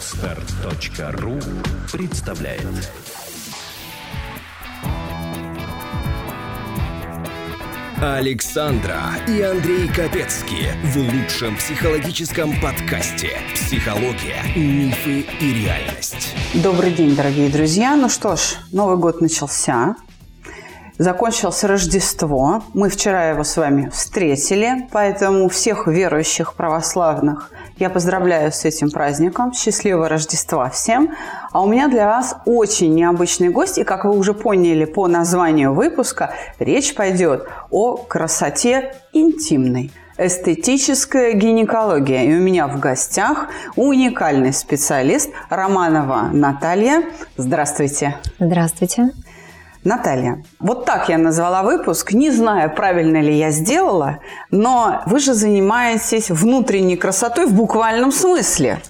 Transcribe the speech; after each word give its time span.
Отстар.ру 0.00 1.38
представляет 1.92 2.90
Александра 8.00 8.98
и 9.28 9.42
Андрей 9.42 9.88
Капецки 9.88 10.68
в 10.84 10.96
лучшем 10.96 11.54
психологическом 11.58 12.58
подкасте 12.62 13.32
«Психология, 13.54 14.42
мифы 14.56 15.26
и 15.38 15.52
реальность». 15.52 16.34
Добрый 16.54 16.92
день, 16.92 17.14
дорогие 17.14 17.50
друзья. 17.50 17.94
Ну 17.94 18.08
что 18.08 18.36
ж, 18.36 18.56
Новый 18.72 18.96
год 18.96 19.20
начался. 19.20 19.96
Закончилось 21.00 21.64
Рождество. 21.64 22.62
Мы 22.74 22.90
вчера 22.90 23.30
его 23.30 23.42
с 23.42 23.56
вами 23.56 23.88
встретили, 23.88 24.86
поэтому 24.92 25.48
всех 25.48 25.86
верующих 25.86 26.52
православных 26.52 27.50
я 27.78 27.88
поздравляю 27.88 28.52
с 28.52 28.66
этим 28.66 28.90
праздником. 28.90 29.54
Счастливого 29.54 30.10
Рождества 30.10 30.68
всем. 30.68 31.14
А 31.52 31.62
у 31.62 31.68
меня 31.70 31.88
для 31.88 32.06
вас 32.06 32.36
очень 32.44 32.94
необычный 32.94 33.48
гость. 33.48 33.78
И 33.78 33.84
как 33.84 34.04
вы 34.04 34.10
уже 34.10 34.34
поняли 34.34 34.84
по 34.84 35.08
названию 35.08 35.72
выпуска, 35.72 36.34
речь 36.58 36.94
пойдет 36.94 37.48
о 37.70 37.96
красоте 37.96 38.94
интимной 39.14 39.90
эстетическая 40.18 41.32
гинекология. 41.32 42.24
И 42.24 42.34
у 42.34 42.42
меня 42.42 42.68
в 42.68 42.78
гостях 42.78 43.48
уникальный 43.74 44.52
специалист 44.52 45.30
Романова 45.48 46.28
Наталья. 46.30 47.04
Здравствуйте. 47.38 48.18
Здравствуйте. 48.38 49.12
Наталья, 49.82 50.44
вот 50.58 50.84
так 50.84 51.08
я 51.08 51.16
назвала 51.16 51.62
выпуск. 51.62 52.12
Не 52.12 52.30
знаю, 52.30 52.70
правильно 52.74 53.20
ли 53.22 53.36
я 53.36 53.50
сделала, 53.50 54.18
но 54.50 55.02
вы 55.06 55.20
же 55.20 55.32
занимаетесь 55.32 56.30
внутренней 56.30 56.96
красотой 56.96 57.46
в 57.46 57.54
буквальном 57.54 58.12
смысле. 58.12 58.80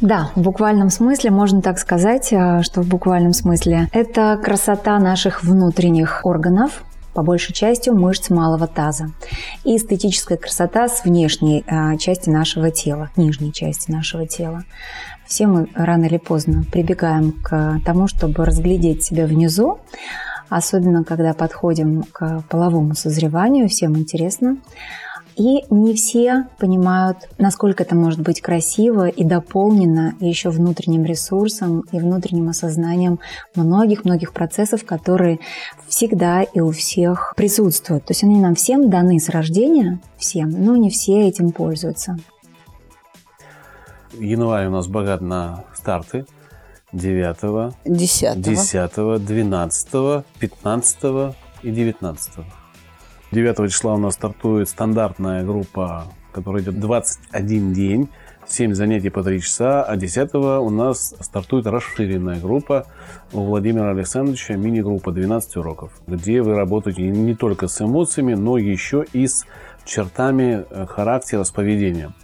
Да, 0.00 0.30
в 0.34 0.40
буквальном 0.40 0.88
смысле 0.88 1.30
можно 1.30 1.60
так 1.62 1.78
сказать, 1.78 2.32
э, 2.32 2.62
что 2.62 2.80
в 2.80 2.88
буквальном 2.88 3.32
смысле 3.32 3.88
это 3.92 4.40
красота 4.42 4.98
наших 4.98 5.44
внутренних 5.44 6.22
органов, 6.24 6.82
по 7.12 7.22
большей 7.22 7.52
части 7.52 7.90
мышц 7.90 8.30
малого 8.30 8.66
таза. 8.66 9.10
И 9.64 9.76
эстетическая 9.76 10.38
красота 10.38 10.88
с 10.88 11.04
внешней 11.04 11.64
э, 11.66 11.96
части 11.98 12.30
нашего 12.30 12.70
тела, 12.70 13.10
нижней 13.16 13.52
части 13.52 13.90
нашего 13.90 14.26
тела. 14.26 14.64
Все 15.30 15.46
мы 15.46 15.68
рано 15.74 16.06
или 16.06 16.18
поздно 16.18 16.64
прибегаем 16.72 17.30
к 17.30 17.80
тому, 17.84 18.08
чтобы 18.08 18.44
разглядеть 18.44 19.04
себя 19.04 19.26
внизу, 19.26 19.78
особенно 20.48 21.04
когда 21.04 21.34
подходим 21.34 22.02
к 22.10 22.42
половому 22.50 22.96
созреванию, 22.96 23.68
всем 23.68 23.96
интересно. 23.96 24.56
И 25.36 25.64
не 25.70 25.94
все 25.94 26.48
понимают, 26.58 27.28
насколько 27.38 27.84
это 27.84 27.94
может 27.94 28.18
быть 28.18 28.40
красиво 28.40 29.06
и 29.06 29.22
дополнено 29.22 30.14
еще 30.18 30.50
внутренним 30.50 31.04
ресурсом 31.04 31.84
и 31.92 32.00
внутренним 32.00 32.48
осознанием 32.48 33.20
многих-многих 33.54 34.32
процессов, 34.32 34.84
которые 34.84 35.38
всегда 35.86 36.42
и 36.42 36.58
у 36.58 36.72
всех 36.72 37.34
присутствуют. 37.36 38.04
То 38.04 38.10
есть 38.10 38.24
они 38.24 38.40
нам 38.40 38.56
всем 38.56 38.90
даны 38.90 39.20
с 39.20 39.28
рождения, 39.28 40.00
всем, 40.18 40.50
но 40.50 40.74
не 40.74 40.90
все 40.90 41.28
этим 41.28 41.52
пользуются. 41.52 42.16
Январь 44.18 44.66
у 44.66 44.70
нас 44.70 44.86
богат 44.86 45.20
на 45.20 45.64
старты. 45.74 46.26
9, 46.92 47.74
10, 47.84 48.40
10, 48.40 49.24
12, 49.24 50.24
15 50.38 51.34
и 51.62 51.70
19. 51.70 52.32
9 53.30 53.72
числа 53.72 53.94
у 53.94 53.98
нас 53.98 54.14
стартует 54.14 54.68
стандартная 54.68 55.44
группа, 55.44 56.06
которая 56.32 56.62
идет 56.62 56.80
21 56.80 57.72
день, 57.72 58.08
7 58.48 58.74
занятий 58.74 59.10
по 59.10 59.22
3 59.22 59.40
часа, 59.40 59.84
а 59.84 59.96
10 59.96 60.34
у 60.34 60.70
нас 60.70 61.14
стартует 61.20 61.66
расширенная 61.66 62.40
группа 62.40 62.86
у 63.32 63.42
Владимира 63.42 63.90
Александровича, 63.90 64.54
мини-группа 64.54 65.12
12 65.12 65.58
уроков, 65.58 65.92
где 66.08 66.42
вы 66.42 66.56
работаете 66.56 67.02
не 67.02 67.36
только 67.36 67.68
с 67.68 67.80
эмоциями, 67.80 68.34
но 68.34 68.58
еще 68.58 69.06
и 69.12 69.28
с 69.28 69.44
чертами 69.84 70.64
э, 70.68 70.86
характера, 70.86 71.44
с 71.44 71.52
поведением 71.52 72.14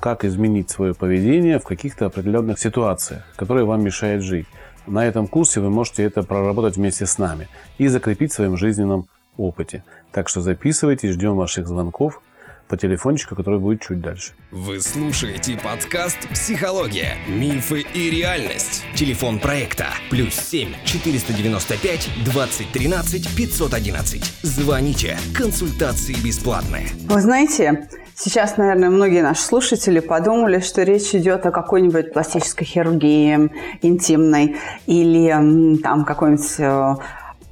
как 0.00 0.24
изменить 0.24 0.70
свое 0.70 0.94
поведение 0.94 1.58
в 1.58 1.64
каких-то 1.64 2.06
определенных 2.06 2.58
ситуациях, 2.58 3.22
которые 3.36 3.66
вам 3.66 3.84
мешают 3.84 4.24
жить. 4.24 4.46
На 4.86 5.06
этом 5.06 5.28
курсе 5.28 5.60
вы 5.60 5.70
можете 5.70 6.02
это 6.02 6.22
проработать 6.22 6.76
вместе 6.76 7.06
с 7.06 7.18
нами 7.18 7.48
и 7.78 7.86
закрепить 7.86 8.32
в 8.32 8.34
своем 8.34 8.56
жизненном 8.56 9.06
опыте. 9.36 9.84
Так 10.10 10.28
что 10.28 10.40
записывайтесь, 10.40 11.10
ждем 11.10 11.36
ваших 11.36 11.68
звонков 11.68 12.22
по 12.66 12.76
телефончику, 12.76 13.34
который 13.34 13.58
будет 13.58 13.82
чуть 13.82 14.00
дальше. 14.00 14.32
Вы 14.52 14.80
слушаете 14.80 15.58
подкаст 15.62 16.28
«Психология. 16.30 17.16
Мифы 17.28 17.84
и 17.94 18.10
реальность». 18.10 18.84
Телефон 18.94 19.40
проекта 19.40 19.88
«Плюс 20.08 20.34
7 20.34 20.68
495 20.84 22.10
2013 22.24 23.28
511». 23.36 24.24
Звоните. 24.42 25.18
Консультации 25.34 26.14
бесплатные. 26.24 26.86
Вы 27.06 27.20
знаете, 27.20 27.88
Сейчас, 28.22 28.58
наверное, 28.58 28.90
многие 28.90 29.22
наши 29.22 29.40
слушатели 29.40 29.98
подумали, 29.98 30.60
что 30.60 30.82
речь 30.82 31.14
идет 31.14 31.46
о 31.46 31.50
какой-нибудь 31.50 32.12
пластической 32.12 32.66
хирургии 32.66 33.50
интимной 33.80 34.58
или 34.84 35.78
там 35.78 36.04
какой-нибудь 36.04 36.54
э, 36.58 36.96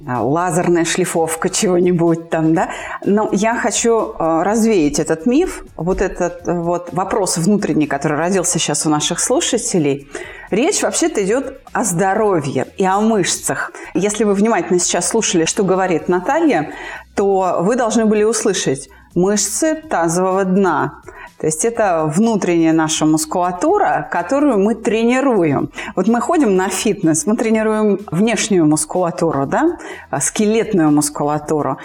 лазерная 0.05 0.85
шлифовка 0.85 1.49
чего-нибудь 1.49 2.29
там, 2.29 2.53
да. 2.53 2.69
Но 3.03 3.29
я 3.31 3.55
хочу 3.55 4.13
э, 4.13 4.43
развеять 4.43 4.99
этот 4.99 5.25
миф, 5.25 5.65
вот 5.75 6.01
этот 6.01 6.47
э, 6.47 6.53
вот 6.53 6.93
вопрос 6.93 7.37
внутренний, 7.37 7.87
который 7.87 8.19
родился 8.19 8.59
сейчас 8.59 8.85
у 8.85 8.91
наших 8.91 9.21
слушателей. 9.21 10.07
Речь 10.51 10.83
вообще-то 10.83 11.25
идет 11.25 11.61
о 11.73 11.83
здоровье 11.83 12.67
и 12.77 12.85
о 12.85 12.99
мышцах. 12.99 13.71
Если 13.95 14.23
вы 14.23 14.35
внимательно 14.35 14.77
сейчас 14.77 15.07
слушали, 15.07 15.45
что 15.45 15.63
говорит 15.63 16.09
Наталья, 16.09 16.73
то 17.15 17.57
вы 17.61 17.75
должны 17.75 18.05
были 18.05 18.21
услышать, 18.21 18.87
мышцы 19.19 19.75
тазового 19.75 20.45
дна. 20.45 21.01
То 21.39 21.45
есть 21.45 21.63
это 21.63 22.05
внутренняя 22.13 22.73
наша 22.73 23.05
мускулатура, 23.05 24.07
которую 24.11 24.59
мы 24.59 24.75
тренируем. 24.75 25.69
Вот 25.95 26.07
мы 26.07 26.19
ходим 26.19 26.55
на 26.55 26.67
фитнес, 26.67 27.25
мы 27.25 27.37
тренируем 27.37 27.99
внешнюю 28.11 28.65
мускулатуру, 28.65 29.45
да, 29.45 29.77
скелетную 30.19 30.91
мускулатуру. 30.91 31.77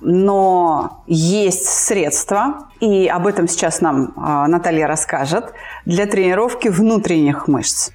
Но 0.00 1.02
есть 1.06 1.66
средства, 1.66 2.68
и 2.80 3.06
об 3.06 3.26
этом 3.26 3.46
сейчас 3.48 3.80
нам 3.80 4.12
а, 4.16 4.48
Наталья 4.48 4.88
расскажет, 4.88 5.52
для 5.84 6.06
тренировки 6.06 6.68
внутренних 6.68 7.46
мышц. 7.46 7.90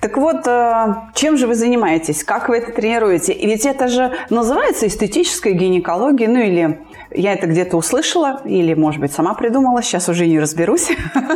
Так 0.00 0.16
вот, 0.16 0.46
а, 0.46 1.10
чем 1.14 1.36
же 1.36 1.46
вы 1.46 1.54
занимаетесь? 1.54 2.24
Как 2.24 2.48
вы 2.48 2.58
это 2.58 2.72
тренируете? 2.72 3.34
Ведь 3.34 3.66
это 3.66 3.88
же 3.88 4.12
называется 4.30 4.86
эстетическая 4.86 5.52
гинекология, 5.52 6.28
ну 6.28 6.40
или 6.40 6.80
я 7.12 7.32
это 7.32 7.46
где-то 7.46 7.76
услышала 7.76 8.40
или, 8.44 8.74
может 8.74 9.00
быть, 9.00 9.12
сама 9.12 9.34
придумала, 9.34 9.82
сейчас 9.82 10.08
уже 10.08 10.26
не 10.26 10.38
разберусь. 10.38 10.88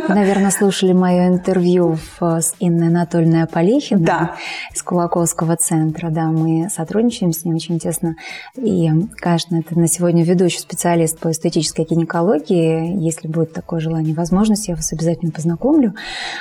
Наверное, 0.07 0.51
слушали 0.51 0.93
мое 0.93 1.27
интервью 1.27 1.97
с 2.19 2.53
Инной 2.59 2.87
Анатольевной 2.87 3.43
Аполихиной 3.43 4.03
да. 4.03 4.35
из 4.73 4.81
Кулаковского 4.81 5.57
центра. 5.57 6.09
Да, 6.09 6.25
мы 6.25 6.69
сотрудничаем 6.69 7.33
с 7.33 7.43
ней 7.43 7.53
очень 7.53 7.79
тесно. 7.79 8.15
И, 8.55 8.89
конечно, 9.17 9.57
это 9.57 9.77
на 9.77 9.87
сегодня 9.87 10.23
ведущий 10.23 10.59
специалист 10.59 11.19
по 11.19 11.31
эстетической 11.31 11.85
гинекологии. 11.85 12.95
Если 13.03 13.27
будет 13.27 13.53
такое 13.53 13.79
желание, 13.79 14.15
возможность, 14.15 14.67
я 14.67 14.75
вас 14.75 14.93
обязательно 14.93 15.31
познакомлю. 15.31 15.93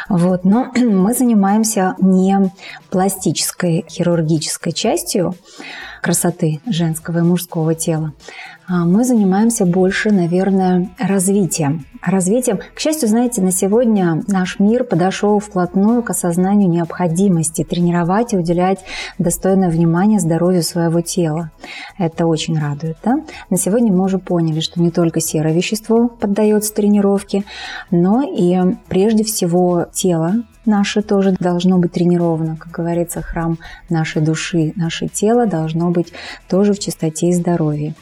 Вот. 0.09 0.45
Но 0.45 0.71
мы 0.77 1.15
занимаемся 1.15 1.97
не 2.01 2.51
пластической 2.91 3.85
хирургической 3.89 4.73
частью 4.73 5.35
красоты 6.05 6.61
женского 6.67 7.21
и 7.21 7.23
мужского 7.23 7.75
тела, 7.75 8.13
а 8.69 8.85
мы 8.85 9.05
занимаемся 9.05 9.65
больше, 9.65 10.11
наверное, 10.11 10.91
развитием. 10.99 11.87
Развитием, 12.03 12.61
к 12.75 12.79
счастью, 12.79 13.09
знаете, 13.09 13.41
на 13.41 13.51
сегодня 13.51 14.23
наш 14.29 14.59
мир 14.59 14.85
подошел 14.85 15.39
вплотную 15.39 16.03
к 16.03 16.11
осознанию 16.11 16.69
необходимости 16.69 17.65
тренировать 17.65 18.35
и 18.35 18.37
уделять 18.37 18.85
достойное 19.19 19.71
внимание 19.71 20.21
здоровью 20.21 20.63
своего 20.63 21.01
тела. 21.01 21.51
Это 21.97 22.27
очень 22.27 22.59
радует. 22.59 22.99
Да? 23.03 23.23
На 23.49 23.57
сегодня 23.57 23.91
мы 23.91 24.05
уже 24.05 24.19
поняли, 24.19 24.61
что 24.61 24.83
не 24.83 24.91
только 24.91 25.21
серое 25.21 25.55
вещество 25.55 26.09
поддается 26.09 26.75
тренировке, 26.75 27.45
но 27.91 28.21
и 28.21 28.77
прежде 28.89 29.25
всего 29.25 29.87
тело, 29.91 30.45
наше 30.67 31.03
тоже 31.03 31.35
должно 31.39 31.79
быть 31.79 31.93
тренировано. 31.93 32.57
Как 32.57 32.73
говорится, 32.73 33.23
храм 33.23 33.59
нашей 33.91 34.23
души, 34.23 34.73
наше 34.77 35.09
тело 35.09 35.47
должно 35.47 35.91
быть 35.91 36.13
тоже 36.49 36.73
в 36.73 36.79
чистоте 36.79 37.29
и 37.29 37.33
здоровье. 37.33 37.95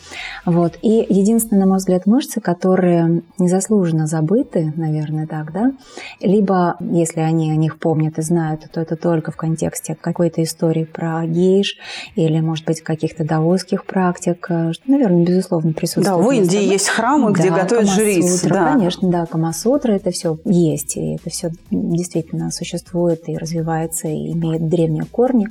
Вот. 0.44 0.79
И 0.82 1.06
единственное, 1.09 1.61
на 1.62 1.67
мой 1.67 1.79
взгляд, 1.79 2.06
мышцы, 2.06 2.41
которые 2.41 3.23
незаслуженно 3.38 4.06
забыты, 4.06 4.73
наверное, 4.76 5.26
так, 5.26 5.53
да? 5.53 5.73
Либо, 6.20 6.76
если 6.81 7.20
они 7.20 7.50
о 7.50 7.56
них 7.56 7.79
помнят 7.79 8.19
и 8.19 8.23
знают, 8.23 8.69
то 8.73 8.81
это 8.81 8.97
только 8.97 9.32
в 9.32 9.37
контексте 9.37 9.97
какой-то 10.00 10.43
истории 10.43 10.85
про 10.85 11.25
гейш 11.26 11.76
или, 12.14 12.41
может 12.41 12.64
быть, 12.64 12.81
каких-то 12.82 13.25
даосских 13.25 13.85
практик, 13.85 14.44
что, 14.44 14.82
наверное, 14.87 15.25
безусловно, 15.25 15.73
присутствует. 15.73 16.06
Да, 16.06 16.17
в 16.17 16.31
Индии 16.31 16.62
есть 16.62 16.88
храмы, 16.88 17.32
где 17.32 17.50
да, 17.50 17.62
готовят 17.62 17.88
жриц. 17.88 18.43
Да. 18.43 18.73
Конечно, 18.73 19.11
да, 19.11 19.26
Камасутра, 19.26 19.93
это 19.93 20.11
все 20.11 20.38
есть, 20.44 20.97
и 20.97 21.14
это 21.14 21.31
все 21.31 21.50
действительно 21.70 22.50
существует 22.52 23.28
и 23.28 23.37
развивается, 23.37 24.08
и 24.08 24.32
имеет 24.32 24.69
древние 24.69 25.04
корни. 25.04 25.49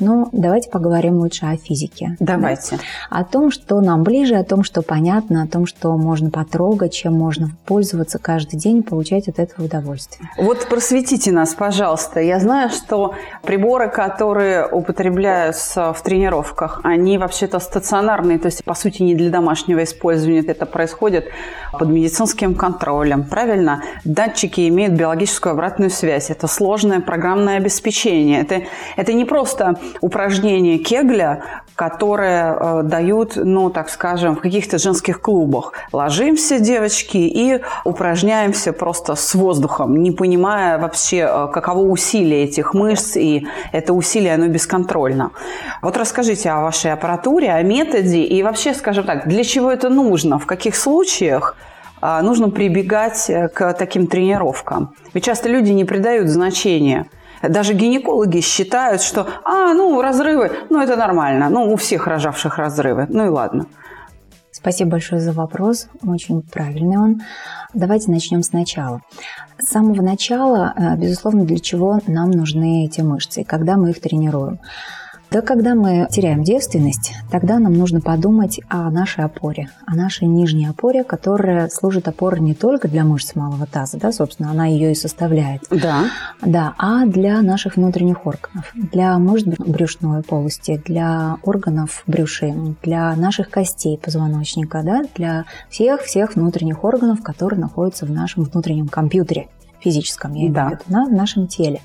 Но 0.00 0.28
давайте 0.32 0.70
поговорим 0.70 1.18
лучше 1.18 1.46
о 1.46 1.56
физике. 1.56 2.16
Давайте. 2.20 2.76
Да? 3.10 3.18
О 3.20 3.24
том, 3.24 3.50
что 3.50 3.80
нам 3.80 4.02
ближе, 4.02 4.36
о 4.36 4.44
том, 4.44 4.62
что 4.62 4.82
понятно, 4.82 5.42
о 5.42 5.46
том, 5.46 5.66
что 5.66 5.96
можно 5.96 6.30
потрогать, 6.30 6.92
чем 6.92 7.14
можно 7.14 7.50
пользоваться 7.66 8.18
каждый 8.18 8.56
день 8.58 8.82
получать 8.82 9.28
от 9.28 9.38
этого 9.38 9.66
удовольствие. 9.66 10.28
Вот 10.38 10.66
просветите 10.68 11.32
нас, 11.32 11.54
пожалуйста. 11.54 12.20
Я 12.20 12.40
знаю, 12.40 12.70
что 12.70 13.14
приборы, 13.42 13.88
которые 13.90 14.66
употребляются 14.66 15.92
в 15.92 16.02
тренировках, 16.02 16.80
они 16.84 17.18
вообще-то 17.18 17.58
стационарные, 17.58 18.38
то 18.38 18.46
есть, 18.46 18.64
по 18.64 18.74
сути, 18.74 19.02
не 19.02 19.14
для 19.14 19.30
домашнего 19.30 19.82
использования. 19.82 20.40
Это 20.40 20.66
происходит 20.66 21.26
под 21.72 21.88
медицинским 21.88 22.54
контролем, 22.54 23.24
правильно? 23.24 23.82
Датчики 24.04 24.68
имеют 24.68 24.94
биологическую 24.94 25.52
обратную 25.52 25.90
связь. 25.90 26.30
Это 26.30 26.43
сложное 26.46 27.00
программное 27.00 27.56
обеспечение. 27.56 28.40
Это, 28.40 28.62
это 28.96 29.12
не 29.12 29.24
просто 29.24 29.78
упражнение 30.00 30.78
Кегля, 30.78 31.42
которые 31.74 32.56
э, 32.58 32.82
дают, 32.84 33.36
ну, 33.36 33.70
так 33.70 33.88
скажем, 33.88 34.36
в 34.36 34.40
каких-то 34.40 34.78
женских 34.78 35.20
клубах. 35.20 35.72
Ложимся, 35.92 36.60
девочки, 36.60 37.16
и 37.16 37.60
упражняемся 37.84 38.72
просто 38.72 39.16
с 39.16 39.34
воздухом, 39.34 40.02
не 40.02 40.12
понимая 40.12 40.78
вообще, 40.78 41.28
э, 41.28 41.48
каково 41.52 41.80
усилие 41.80 42.44
этих 42.44 42.74
мышц, 42.74 43.16
и 43.16 43.46
это 43.72 43.92
усилие, 43.92 44.34
оно 44.34 44.46
бесконтрольно. 44.46 45.32
Вот 45.82 45.96
расскажите 45.96 46.50
о 46.50 46.60
вашей 46.60 46.92
аппаратуре, 46.92 47.52
о 47.52 47.62
методе, 47.62 48.22
и 48.22 48.42
вообще, 48.42 48.74
скажем 48.74 49.04
так, 49.04 49.26
для 49.26 49.42
чего 49.42 49.70
это 49.70 49.88
нужно, 49.88 50.38
в 50.38 50.46
каких 50.46 50.76
случаях 50.76 51.56
нужно 52.22 52.50
прибегать 52.50 53.28
э, 53.28 53.48
к 53.48 53.72
таким 53.74 54.06
тренировкам. 54.06 54.94
Ведь 55.14 55.24
часто 55.24 55.48
люди 55.48 55.70
не 55.70 55.84
придают 55.84 56.28
значения– 56.28 57.06
даже 57.48 57.74
гинекологи 57.74 58.40
считают, 58.40 59.02
что, 59.02 59.26
а, 59.44 59.74
ну, 59.74 60.00
разрывы, 60.00 60.50
ну, 60.70 60.80
это 60.80 60.96
нормально, 60.96 61.48
ну, 61.50 61.72
у 61.72 61.76
всех 61.76 62.06
рожавших 62.06 62.58
разрывы, 62.58 63.06
ну 63.08 63.26
и 63.26 63.28
ладно. 63.28 63.66
Спасибо 64.50 64.92
большое 64.92 65.20
за 65.20 65.32
вопрос, 65.32 65.88
очень 66.06 66.42
правильный 66.42 66.96
он. 66.96 67.20
Давайте 67.74 68.10
начнем 68.10 68.42
сначала. 68.42 69.02
С 69.58 69.68
самого 69.68 70.00
начала, 70.00 70.72
э, 70.76 70.96
безусловно, 70.96 71.44
для 71.44 71.58
чего 71.58 72.00
нам 72.06 72.30
нужны 72.30 72.86
эти 72.86 73.00
мышцы 73.00 73.44
когда 73.44 73.76
мы 73.76 73.90
их 73.90 74.00
тренируем. 74.00 74.60
Да 75.34 75.42
когда 75.42 75.74
мы 75.74 76.06
теряем 76.12 76.44
девственность, 76.44 77.12
тогда 77.28 77.58
нам 77.58 77.72
нужно 77.72 78.00
подумать 78.00 78.60
о 78.68 78.88
нашей 78.88 79.24
опоре, 79.24 79.68
о 79.84 79.96
нашей 79.96 80.28
нижней 80.28 80.66
опоре, 80.66 81.02
которая 81.02 81.68
служит 81.70 82.06
опорой 82.06 82.38
не 82.38 82.54
только 82.54 82.86
для 82.86 83.02
мышц 83.02 83.34
малого 83.34 83.66
таза, 83.66 83.98
да, 83.98 84.12
собственно, 84.12 84.52
она 84.52 84.66
ее 84.66 84.92
и 84.92 84.94
составляет. 84.94 85.62
Да. 85.70 86.04
Да, 86.40 86.74
а 86.78 87.04
для 87.06 87.42
наших 87.42 87.74
внутренних 87.74 88.24
органов, 88.26 88.72
для 88.76 89.18
мышц 89.18 89.44
брюшной 89.58 90.22
полости, 90.22 90.80
для 90.86 91.38
органов 91.42 92.04
брюши, 92.06 92.54
для 92.84 93.16
наших 93.16 93.50
костей 93.50 93.98
позвоночника, 93.98 94.82
да, 94.84 95.02
для 95.16 95.46
всех-всех 95.68 96.36
внутренних 96.36 96.84
органов, 96.84 97.24
которые 97.24 97.58
находятся 97.58 98.06
в 98.06 98.10
нашем 98.12 98.44
внутреннем 98.44 98.86
компьютере 98.86 99.48
физическом, 99.80 100.34
я 100.34 100.46
имею 100.46 100.52
в 100.52 100.70
виду, 100.70 101.06
в 101.08 101.12
нашем 101.12 101.48
теле. 101.48 101.80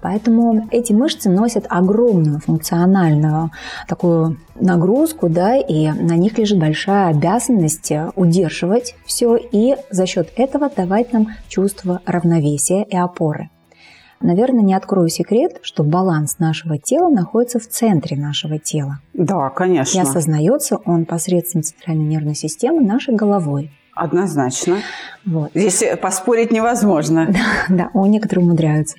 Поэтому 0.00 0.68
эти 0.70 0.92
мышцы 0.92 1.28
носят 1.28 1.66
огромную 1.68 2.40
функциональную 2.40 3.50
такую 3.88 4.38
нагрузку, 4.54 5.28
да, 5.28 5.56
и 5.56 5.88
на 5.88 6.16
них 6.16 6.38
лежит 6.38 6.58
большая 6.58 7.08
обязанность 7.08 7.92
удерживать 8.14 8.94
все 9.04 9.36
и 9.36 9.76
за 9.90 10.06
счет 10.06 10.32
этого 10.36 10.70
давать 10.74 11.12
нам 11.12 11.28
чувство 11.48 12.00
равновесия 12.06 12.84
и 12.84 12.96
опоры. 12.96 13.50
Наверное, 14.20 14.62
не 14.62 14.74
открою 14.74 15.08
секрет, 15.08 15.58
что 15.62 15.84
баланс 15.84 16.38
нашего 16.40 16.76
тела 16.76 17.08
находится 17.08 17.60
в 17.60 17.68
центре 17.68 18.16
нашего 18.16 18.58
тела. 18.58 18.98
Да, 19.14 19.48
конечно. 19.50 19.96
И 19.96 20.02
осознается 20.02 20.78
он 20.84 21.04
посредством 21.04 21.62
центральной 21.62 22.04
нервной 22.04 22.34
системы 22.34 22.80
нашей 22.80 23.14
головой. 23.14 23.70
Однозначно. 23.94 24.78
Вот. 25.24 25.50
Здесь 25.54 25.84
поспорить 26.00 26.52
невозможно. 26.52 27.28
Да, 27.68 27.74
да, 27.76 27.90
у 27.94 28.06
некоторых 28.06 28.44
умудряются. 28.44 28.96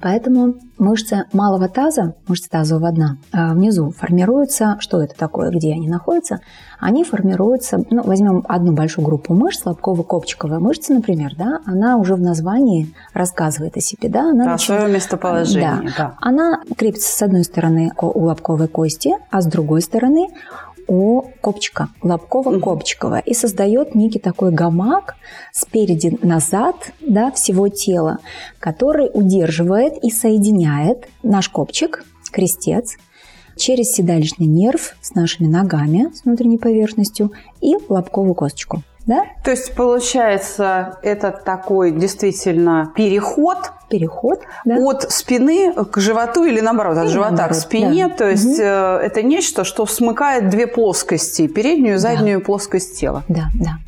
Поэтому 0.00 0.54
мышцы 0.78 1.24
малого 1.32 1.68
таза, 1.68 2.14
мышцы 2.28 2.48
тазового 2.48 2.92
дна, 2.92 3.16
а, 3.32 3.52
внизу 3.52 3.90
формируются, 3.90 4.76
что 4.80 5.02
это 5.02 5.14
такое, 5.16 5.50
где 5.50 5.72
они 5.72 5.88
находятся, 5.88 6.40
они 6.78 7.02
формируются, 7.04 7.82
ну, 7.90 8.02
возьмем 8.04 8.44
одну 8.48 8.72
большую 8.72 9.04
группу 9.04 9.34
мышц, 9.34 9.62
лобково-копчиковая 9.64 10.60
мышца, 10.60 10.94
например, 10.94 11.34
да, 11.36 11.60
она 11.66 11.96
уже 11.96 12.14
в 12.14 12.20
названии 12.20 12.94
рассказывает 13.12 13.76
о 13.76 13.80
себе, 13.80 14.08
да, 14.08 14.30
она 14.30 14.44
да, 14.44 14.52
начинает, 14.52 14.82
свое 14.82 14.94
местоположение, 14.94 15.92
да, 15.96 16.04
да. 16.04 16.14
Она 16.20 16.60
крепится 16.76 17.10
с 17.10 17.22
одной 17.22 17.44
стороны 17.44 17.92
у 18.00 18.24
лобковой 18.24 18.68
кости, 18.68 19.14
а 19.30 19.40
с 19.40 19.46
другой 19.46 19.82
стороны 19.82 20.28
у 20.88 21.22
копчика, 21.40 21.90
лобково-копчикового, 22.02 23.20
и 23.24 23.34
создает 23.34 23.94
некий 23.94 24.18
такой 24.18 24.50
гамак 24.50 25.14
спереди 25.52 26.18
назад 26.22 26.92
да, 27.00 27.30
всего 27.30 27.68
тела, 27.68 28.18
который 28.58 29.10
удерживает 29.12 30.02
и 30.02 30.10
соединяет 30.10 31.06
наш 31.22 31.48
копчик, 31.48 32.04
крестец, 32.32 32.96
через 33.56 33.92
седалищный 33.92 34.46
нерв 34.46 34.96
с 35.00 35.14
нашими 35.14 35.46
ногами, 35.46 36.10
с 36.14 36.24
внутренней 36.24 36.58
поверхностью 36.58 37.32
и 37.60 37.74
лобковую 37.88 38.34
косточку. 38.34 38.82
Да? 39.08 39.24
То 39.42 39.50
есть, 39.50 39.74
получается, 39.74 40.98
это 41.02 41.32
такой 41.32 41.90
действительно 41.90 42.92
переход 42.94 43.72
переход 43.88 44.40
да? 44.66 44.76
от 44.76 45.10
спины 45.10 45.72
к 45.72 45.98
животу 45.98 46.44
или 46.44 46.60
наоборот, 46.60 46.98
от 46.98 47.08
живота 47.08 47.30
наоборот, 47.30 47.56
к 47.56 47.58
спине. 47.58 48.08
Да. 48.08 48.14
То 48.16 48.28
есть 48.28 48.58
угу. 48.58 48.62
это 48.62 49.22
нечто, 49.22 49.64
что 49.64 49.86
смыкает 49.86 50.50
две 50.50 50.66
плоскости, 50.66 51.48
переднюю 51.48 51.94
и 51.94 51.98
заднюю 51.98 52.40
да. 52.40 52.44
плоскость 52.44 53.00
тела. 53.00 53.24
Да, 53.28 53.44
да. 53.54 53.78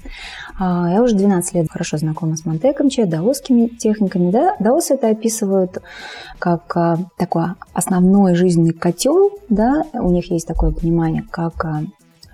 А, 0.59 0.91
я 0.91 1.03
уже 1.03 1.15
12 1.15 1.55
лет 1.55 1.71
хорошо 1.71 1.97
знакома 1.97 2.37
с 2.37 2.45
Монтекомче, 2.45 3.07
даосскими 3.07 3.67
техниками. 3.67 4.31
Да? 4.31 4.57
Даосы 4.59 4.95
это 4.95 5.09
описывают 5.09 5.83
как 6.39 6.77
а, 6.77 6.97
такой 7.17 7.45
основной 7.73 8.35
жизненный 8.35 8.73
котел. 8.73 9.33
Да? 9.51 9.85
У 9.93 10.11
них 10.11 10.31
есть 10.31 10.47
такое 10.47 10.71
понимание, 10.71 11.25
как 11.31 11.67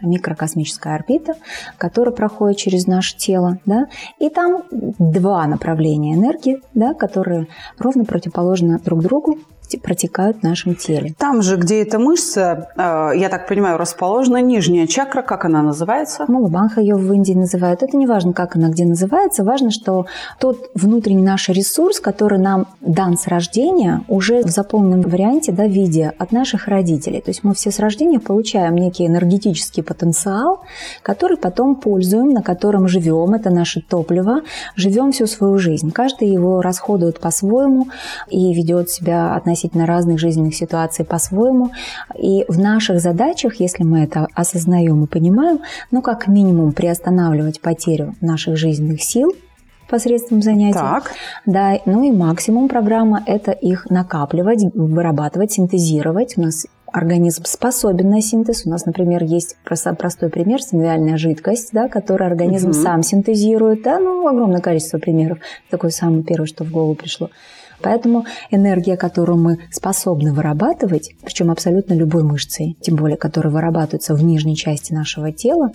микрокосмическая 0.02 0.94
орбита, 0.94 1.34
которая 1.78 2.14
проходит 2.14 2.58
через 2.58 2.86
наше 2.86 3.16
тело, 3.16 3.58
да, 3.66 3.86
и 4.18 4.28
там 4.28 4.64
два 4.70 5.46
направления 5.46 6.14
энергии, 6.14 6.60
да, 6.74 6.94
которые 6.94 7.48
ровно 7.78 8.04
противоположны 8.04 8.78
друг 8.78 9.02
другу, 9.02 9.38
протекают 9.74 10.38
в 10.38 10.42
нашем 10.44 10.76
теле. 10.76 11.14
Там 11.18 11.42
же, 11.42 11.56
где 11.56 11.82
эта 11.82 11.98
мышца, 11.98 12.68
э, 12.76 13.18
я 13.18 13.28
так 13.28 13.48
понимаю, 13.48 13.78
расположена 13.78 14.40
нижняя 14.40 14.86
чакра, 14.86 15.22
как 15.22 15.44
она 15.44 15.62
называется? 15.62 16.24
Мулабанха 16.28 16.80
ее 16.80 16.94
в 16.94 17.12
Индии 17.12 17.32
называют. 17.32 17.82
Это 17.82 17.96
не 17.96 18.06
важно, 18.06 18.32
как 18.32 18.54
она 18.54 18.68
где 18.68 18.84
называется, 18.84 19.42
важно, 19.42 19.70
что 19.72 20.06
тот 20.38 20.70
внутренний 20.74 21.24
наш 21.24 21.48
ресурс, 21.48 21.98
который 21.98 22.38
нам 22.38 22.68
дан 22.80 23.18
с 23.18 23.26
рождения, 23.26 24.02
уже 24.06 24.42
в 24.42 24.50
заполненном 24.50 25.02
варианте, 25.02 25.50
да, 25.50 25.66
виде 25.66 26.12
от 26.16 26.30
наших 26.30 26.68
родителей. 26.68 27.20
То 27.20 27.30
есть 27.30 27.42
мы 27.42 27.54
все 27.54 27.70
с 27.70 27.80
рождения 27.80 28.20
получаем 28.20 28.76
некий 28.76 29.06
энергетический 29.06 29.82
потенциал, 29.82 30.60
который 31.02 31.36
потом 31.36 31.74
пользуем, 31.74 32.30
на 32.30 32.42
котором 32.42 32.86
живем, 32.86 33.34
это 33.34 33.50
наше 33.50 33.80
топливо, 33.80 34.42
живем 34.76 35.10
всю 35.12 35.26
свою 35.26 35.58
жизнь. 35.58 35.90
Каждый 35.90 36.28
его 36.28 36.60
расходует 36.60 37.18
по-своему 37.18 37.88
и 38.28 38.52
ведет 38.52 38.90
себя 38.90 39.34
относительно 39.34 39.55
относительно 39.56 39.86
разных 39.86 40.18
жизненных 40.18 40.54
ситуаций 40.54 41.04
по-своему. 41.04 41.70
И 42.14 42.44
в 42.48 42.58
наших 42.58 43.00
задачах, 43.00 43.56
если 43.58 43.84
мы 43.84 44.04
это 44.04 44.28
осознаем 44.34 45.02
и 45.04 45.06
понимаем, 45.06 45.60
ну, 45.90 46.02
как 46.02 46.28
минимум 46.28 46.72
приостанавливать 46.72 47.60
потерю 47.62 48.14
наших 48.20 48.56
жизненных 48.58 49.02
сил, 49.02 49.32
посредством 49.88 50.42
занятий. 50.42 50.78
Так. 50.78 51.12
Да, 51.46 51.78
ну 51.86 52.02
и 52.02 52.10
максимум 52.10 52.68
программа– 52.68 53.22
это 53.26 53.52
их 53.52 53.88
накапливать, 53.88 54.64
вырабатывать, 54.74 55.52
синтезировать. 55.52 56.34
У 56.36 56.42
нас 56.42 56.66
организм 56.92 57.44
способен 57.44 58.10
на 58.10 58.20
синтез. 58.20 58.66
У 58.66 58.70
нас, 58.70 58.84
например, 58.84 59.22
есть 59.22 59.56
простой 59.64 60.28
пример– 60.28 60.60
синовиальная 60.62 61.16
жидкость, 61.16 61.70
да, 61.72 61.88
которую 61.88 62.26
организм 62.26 62.70
угу. 62.70 62.74
сам 62.74 63.02
синтезирует. 63.02 63.82
Да, 63.82 63.98
ну, 64.00 64.26
огромное 64.26 64.60
количество 64.60 64.98
примеров. 64.98 65.38
Такое 65.70 65.90
самое 65.90 66.24
первое, 66.24 66.46
что 66.46 66.64
в 66.64 66.70
голову 66.70 66.94
пришло. 66.94 67.30
Поэтому 67.82 68.24
энергия, 68.50 68.96
которую 68.96 69.38
мы 69.38 69.58
способны 69.70 70.32
вырабатывать, 70.32 71.12
причем 71.22 71.50
абсолютно 71.50 71.94
любой 71.94 72.22
мышцей, 72.22 72.76
тем 72.80 72.96
более, 72.96 73.16
которая 73.16 73.52
вырабатывается 73.52 74.14
в 74.14 74.22
нижней 74.22 74.56
части 74.56 74.92
нашего 74.92 75.32
тела, 75.32 75.72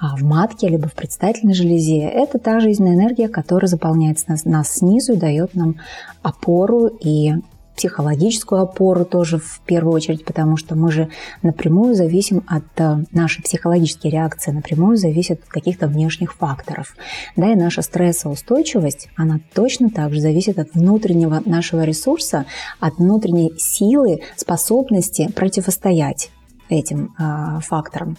а 0.00 0.16
в 0.16 0.22
матке, 0.22 0.68
либо 0.68 0.88
в 0.88 0.94
предстательной 0.94 1.54
железе. 1.54 2.02
Это 2.02 2.38
та 2.38 2.60
жизненная 2.60 2.94
энергия, 2.94 3.28
которая 3.28 3.68
заполняет 3.68 4.18
нас, 4.28 4.44
нас 4.44 4.68
снизу 4.70 5.14
и 5.14 5.16
дает 5.16 5.54
нам 5.54 5.76
опору 6.22 6.86
и 6.86 7.32
психологическую 7.78 8.60
опору 8.60 9.04
тоже 9.04 9.38
в 9.38 9.60
первую 9.64 9.94
очередь, 9.94 10.24
потому 10.24 10.56
что 10.56 10.74
мы 10.74 10.90
же 10.90 11.08
напрямую 11.42 11.94
зависим 11.94 12.42
от 12.48 12.64
э, 12.76 13.04
нашей 13.12 13.42
психологической 13.42 14.10
реакции, 14.10 14.50
напрямую 14.50 14.96
зависит 14.96 15.40
от 15.44 15.48
каких-то 15.48 15.86
внешних 15.86 16.34
факторов. 16.34 16.96
Да, 17.36 17.52
и 17.52 17.54
наша 17.54 17.82
стрессоустойчивость, 17.82 19.08
она 19.16 19.38
точно 19.54 19.90
так 19.90 20.12
же 20.12 20.20
зависит 20.20 20.58
от 20.58 20.74
внутреннего 20.74 21.40
нашего 21.44 21.84
ресурса, 21.84 22.46
от 22.80 22.98
внутренней 22.98 23.54
силы, 23.58 24.22
способности 24.34 25.30
противостоять 25.30 26.30
этим 26.68 27.14
э, 27.16 27.60
факторам. 27.60 28.16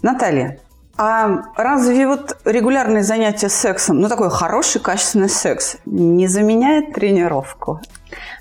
Наталья, 0.00 0.58
а 0.98 1.44
разве 1.56 2.08
вот 2.08 2.36
регулярные 2.44 3.04
занятия 3.04 3.48
сексом, 3.48 4.00
ну 4.00 4.08
такой 4.08 4.30
хороший, 4.30 4.80
качественный 4.80 5.28
секс, 5.28 5.76
не 5.86 6.26
заменяет 6.26 6.92
тренировку? 6.92 7.80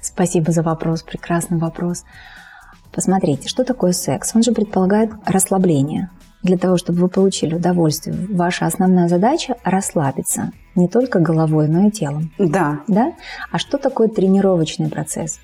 Спасибо 0.01 0.51
за 0.51 0.63
вопрос, 0.63 1.03
прекрасный 1.03 1.59
вопрос. 1.59 2.03
Посмотрите, 2.91 3.47
что 3.47 3.63
такое 3.63 3.91
секс? 3.91 4.35
Он 4.35 4.41
же 4.41 4.53
предполагает 4.53 5.11
расслабление. 5.25 6.09
Для 6.41 6.57
того, 6.57 6.77
чтобы 6.77 7.01
вы 7.01 7.09
получили 7.09 7.53
удовольствие, 7.55 8.15
ваша 8.29 8.65
основная 8.65 9.07
задача– 9.07 9.55
расслабиться. 9.63 10.51
Не 10.75 10.87
только 10.87 11.19
головой, 11.19 11.67
но 11.67 11.87
и 11.87 11.91
телом. 11.91 12.31
Да. 12.39 12.79
Да? 12.87 13.13
А 13.51 13.59
что 13.59 13.77
такое 13.77 14.07
тренировочный 14.07 14.89
процесс? 14.89 15.39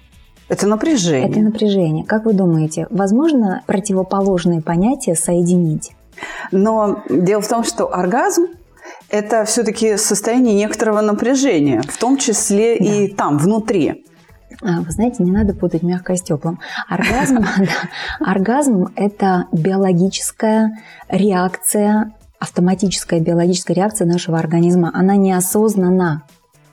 Это 0.50 0.66
напряжение. 0.68 1.30
Это 1.30 1.40
напряжение. 1.40 2.06
Как 2.06 2.26
вы 2.26 2.34
думаете, 2.34 2.88
возможно 2.90 3.64
противоположные 3.68 4.62
понятия 4.62 5.16
соединить? 5.16 5.92
Но 6.52 7.04
дело 7.10 7.42
в 7.42 7.48
том, 7.48 7.64
что 7.64 7.94
оргазм 7.94 8.48
это 9.10 9.46
все-таки 9.46 9.98
состояние 9.98 10.56
некоторого 10.56 11.02
напряжения, 11.02 11.82
в 11.88 11.98
том 11.98 12.18
числе 12.18 12.78
да. 12.80 12.86
и 12.86 13.08
там, 13.08 13.38
внутри. 13.38 14.06
А, 14.62 14.82
вы 14.82 14.92
знаете, 14.92 15.24
не 15.24 15.32
надо 15.32 15.54
путать 15.54 15.84
мягкое 15.84 16.16
с 16.16 16.22
теплым. 16.22 16.60
Оргазм, 16.88 17.46
оргазм– 18.20 18.88
это 18.96 19.46
биологическая 19.52 20.72
реакция, 21.10 22.14
автоматическая 22.40 23.20
биологическая 23.20 23.76
реакция 23.76 24.08
нашего 24.08 24.40
организма. 24.40 24.92
Она 24.94 25.16
неосознанна. 25.16 26.24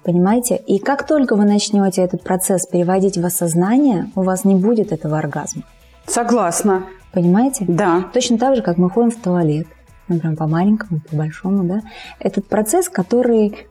Понимаете? 0.02 0.56
И 0.56 0.78
как 0.78 1.06
только 1.06 1.36
вы 1.36 1.44
начнете 1.44 2.02
этот 2.02 2.22
процесс 2.22 2.66
переводить 2.66 3.18
в 3.18 3.26
осознание, 3.26 4.10
у 4.14 4.22
вас 4.22 4.44
не 4.44 4.54
будет 4.54 4.92
этого 4.92 5.18
оргазма. 5.18 5.62
Согласна. 6.06 6.84
Понимаете? 7.12 7.64
Да. 7.66 8.04
Точно 8.12 8.38
так 8.38 8.56
же, 8.56 8.62
как 8.62 8.78
мы 8.78 8.88
ходим 8.88 9.10
в 9.10 9.16
туалет, 9.16 9.66
например, 10.08 10.36
по 10.36 10.46
маленькому, 10.46 11.00
по 11.00 11.16
большому, 11.16 11.64
да. 11.64 11.82
Этот 12.18 12.46
процесс, 12.46 12.88
который 12.88 13.66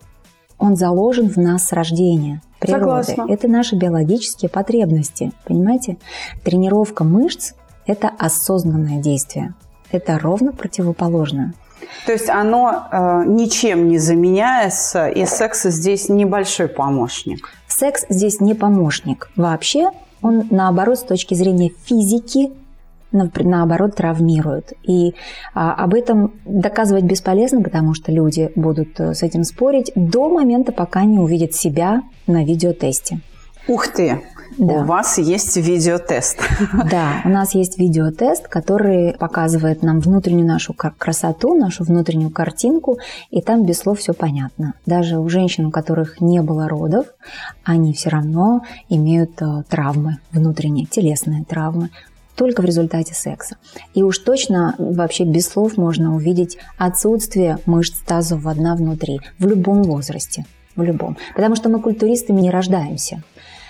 он 0.57 0.75
заложен 0.75 1.29
в 1.29 1.37
нас 1.37 1.67
с 1.67 1.71
рождения 1.71 2.41
природы. 2.59 3.03
Согласна. 3.05 3.33
Это 3.33 3.47
наши 3.47 3.75
биологические 3.75 4.49
потребности, 4.49 5.31
понимаете? 5.45 5.97
Тренировка 6.43 7.03
мышц– 7.03 7.53
это 7.85 8.09
осознанное 8.19 9.01
действие. 9.01 9.53
Это 9.91 10.19
ровно 10.19 10.51
противоположное. 10.51 11.53
То 12.05 12.11
есть 12.11 12.29
оно 12.29 12.87
э, 12.91 13.23
ничем 13.25 13.87
не 13.87 13.97
заменяется, 13.97 15.07
и 15.07 15.25
секс 15.25 15.63
здесь 15.63 16.09
небольшой 16.09 16.67
помощник. 16.67 17.49
Секс 17.67 18.05
здесь 18.09 18.41
не 18.41 18.53
помощник. 18.53 19.29
Вообще 19.35 19.91
он, 20.21 20.47
наоборот, 20.49 20.99
с 20.99 21.03
точки 21.03 21.33
зрения 21.33 21.71
физики, 21.85 22.51
наоборот, 23.11 23.95
травмирует. 23.95 24.73
И 24.83 25.15
а, 25.53 25.73
об 25.73 25.93
этом 25.93 26.33
доказывать 26.45 27.03
бесполезно, 27.05 27.61
потому 27.61 27.93
что 27.93 28.11
люди 28.11 28.51
будут 28.55 28.99
э, 28.99 29.13
с 29.13 29.23
этим 29.23 29.43
спорить 29.43 29.91
до 29.95 30.29
момента, 30.29 30.71
пока 30.71 31.05
не 31.05 31.17
увидят 31.17 31.53
себя 31.53 32.03
на 32.27 32.43
видеотесте. 32.43 33.19
Ух 33.69 33.87
ты! 33.87 34.19
Да. 34.57 34.73
У 34.73 34.83
вас 34.83 35.19
есть 35.19 35.55
видеотест. 35.57 36.39
Да, 36.91 37.21
у 37.23 37.29
нас 37.29 37.53
есть 37.53 37.77
видеотест, 37.77 38.47
который 38.47 39.13
показывает 39.13 39.83
нам 39.83 39.99
внутреннюю 39.99 40.47
нашу 40.47 40.73
красоту, 40.73 41.55
нашу 41.55 41.83
внутреннюю 41.83 42.31
картинку, 42.31 42.97
и 43.29 43.41
там 43.41 43.65
без 43.65 43.77
слов 43.77 43.99
все 43.99 44.13
понятно. 44.13 44.73
Даже 44.87 45.19
у 45.19 45.29
женщин, 45.29 45.67
у 45.67 45.71
которых 45.71 46.19
не 46.19 46.41
было 46.41 46.67
родов, 46.67 47.05
они 47.63 47.93
все 47.93 48.09
равно 48.09 48.63
имеют 48.89 49.39
э, 49.41 49.63
травмы 49.69 50.17
внутренние, 50.31 50.87
телесные 50.87 51.45
травмы 51.45 51.91
только 52.35 52.61
в 52.61 52.65
результате 52.65 53.13
секса. 53.13 53.57
И 53.93 54.01
уж 54.01 54.17
точно 54.17 54.73
вообще 54.79 55.25
без 55.25 55.47
слов 55.47 55.77
можно 55.77 56.15
увидеть 56.15 56.57
отсутствие 56.77 57.59
мышц 57.65 57.99
тазового 57.99 58.55
дна 58.55 58.75
внутри 58.75 59.21
в 59.37 59.45
любом 59.45 59.83
возрасте. 59.83 60.45
В 60.75 60.81
любом. 60.81 61.17
Потому 61.35 61.55
что 61.55 61.69
мы 61.69 61.81
культуристами 61.81 62.41
не 62.41 62.49
рождаемся 62.49 63.21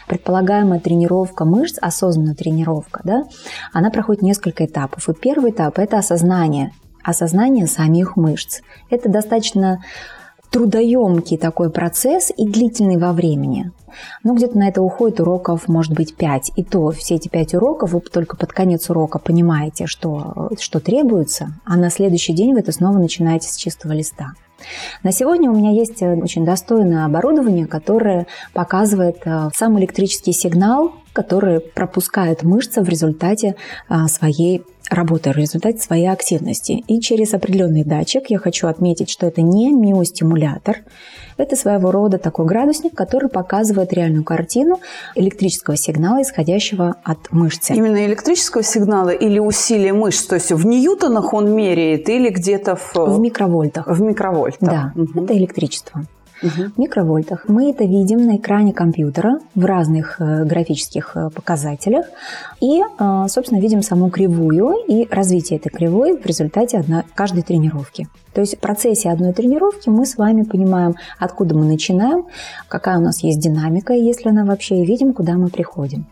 предполагаемая 0.09 0.79
тренировка 0.79 1.45
мышц, 1.45 1.77
осознанная 1.79 2.35
тренировка, 2.35 3.01
да, 3.05 3.23
она 3.71 3.91
проходит 3.91 4.23
несколько 4.23 4.65
этапов. 4.65 5.07
И 5.07 5.13
первый 5.13 5.51
этап– 5.51 5.77
это 5.79 5.99
осознание, 5.99 6.71
осознание 7.03 7.67
самих 7.67 8.17
мышц. 8.17 8.61
Это 8.89 9.07
достаточно 9.07 9.81
трудоемкий 10.49 11.37
такой 11.37 11.69
процесс 11.69 12.31
и 12.35 12.47
длительный 12.47 12.97
во 12.97 13.13
времени. 13.13 13.71
Ну, 14.23 14.35
где-то 14.35 14.57
на 14.57 14.67
это 14.67 14.81
уходит 14.81 15.19
уроков, 15.19 15.67
может 15.67 15.93
быть, 15.93 16.15
5. 16.15 16.53
И 16.55 16.63
то 16.63 16.89
все 16.89 17.15
эти 17.15 17.27
5 17.27 17.53
уроков 17.53 17.93
вы 17.93 18.01
только 18.01 18.35
под 18.35 18.51
конец 18.51 18.89
урока 18.89 19.19
понимаете, 19.19 19.85
что, 19.85 20.49
что 20.59 20.79
требуется, 20.79 21.49
а 21.65 21.77
на 21.77 21.91
следующий 21.91 22.33
день 22.33 22.53
вы 22.53 22.61
это 22.61 22.71
снова 22.71 22.97
начинаете 22.97 23.47
с 23.47 23.55
чистого 23.55 23.93
листа. 23.93 24.33
На 25.03 25.11
сегодня 25.11 25.49
у 25.49 25.55
меня 25.55 25.71
есть 25.71 26.01
э, 26.01 26.15
очень 26.15 26.45
достойное 26.45 27.05
оборудование, 27.05 27.65
которое 27.65 28.27
показывает 28.53 29.17
э, 29.25 29.49
сам 29.53 29.79
электрический 29.79 30.33
сигнал, 30.33 30.93
который 31.13 31.59
пропускает 31.59 32.43
мышца 32.43 32.81
в 32.81 32.89
результате 32.89 33.55
э, 33.89 34.07
своей 34.07 34.63
работы, 34.89 35.31
в 35.31 35.37
результате 35.37 35.79
своей 35.79 36.07
активности. 36.07 36.83
И 36.87 36.99
через 36.99 37.33
определенный 37.33 37.83
датчик 37.83 38.29
я 38.29 38.37
хочу 38.37 38.67
отметить, 38.67 39.09
что 39.09 39.27
это 39.27 39.41
не 39.41 39.71
миостимулятор, 39.71 40.77
это 41.37 41.55
своего 41.55 41.91
рода 41.91 42.17
такой 42.17 42.45
градусник, 42.45 42.93
который 42.95 43.29
показывает 43.29 43.93
реальную 43.93 44.23
картину 44.23 44.79
электрического 45.15 45.77
сигнала, 45.77 46.21
исходящего 46.21 46.95
от 47.03 47.31
мышцы. 47.31 47.73
Именно 47.73 48.05
электрического 48.05 48.63
сигнала 48.63 49.09
или 49.09 49.39
усилия 49.39 49.93
мышц? 49.93 50.25
То 50.25 50.35
есть 50.35 50.51
в 50.51 50.65
ньютонах 50.65 51.33
он 51.33 51.55
меряет 51.55 52.09
или 52.09 52.29
где-то 52.29 52.75
в... 52.75 52.95
В 52.95 53.19
микровольтах. 53.19 53.87
В 53.87 54.01
микровольтах. 54.01 54.69
Да, 54.69 54.93
угу. 54.95 55.23
это 55.23 55.37
электричество 55.37 56.03
угу. 56.41 56.71
микровольтах. 56.77 57.45
Мы 57.47 57.71
это 57.71 57.83
видим 57.83 58.25
на 58.25 58.37
экране 58.37 58.73
компьютера 58.73 59.39
в 59.55 59.65
разных 59.65 60.19
э, 60.19 60.45
графических 60.45 61.11
э, 61.15 61.29
показателях 61.29 62.05
и, 62.61 62.81
э, 62.81 63.25
собственно, 63.27 63.59
видим 63.59 63.81
саму 63.81 64.09
кривую 64.09 64.75
и 64.87 65.07
развитие 65.09 65.59
этой 65.59 65.69
кривой 65.69 66.17
в 66.17 66.25
результате 66.25 66.77
одной, 66.77 67.03
каждой 67.15 67.43
тренировки. 67.43 68.07
То 68.33 68.41
есть 68.41 68.57
в 68.57 68.59
процессе 68.59 69.09
одной 69.09 69.33
тренировки 69.33 69.89
мы 69.89 70.05
с 70.05 70.17
вами 70.17 70.43
понимаем, 70.43 70.95
откуда 71.17 71.55
мы 71.55 71.65
начинаем, 71.65 72.25
какая 72.67 72.97
у 72.97 73.01
нас 73.01 73.23
есть 73.23 73.39
динамика, 73.39 73.93
если 73.93 74.29
она 74.29 74.45
вообще, 74.45 74.81
и 74.81 74.85
видим, 74.85 75.13
куда 75.13 75.33
мы 75.33 75.49
приходим. 75.49 76.07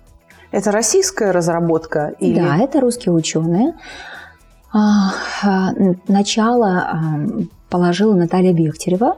Это 0.52 0.72
российская 0.72 1.32
разработка? 1.32 2.14
Или... 2.20 2.40
Да, 2.40 2.58
это 2.58 2.80
русские 2.80 3.14
ученые. 3.14 3.74
А, 4.74 5.12
а, 5.44 5.72
начало 6.08 7.10
положила 7.70 8.14
Наталья 8.14 8.54
Бехтерева, 8.54 9.18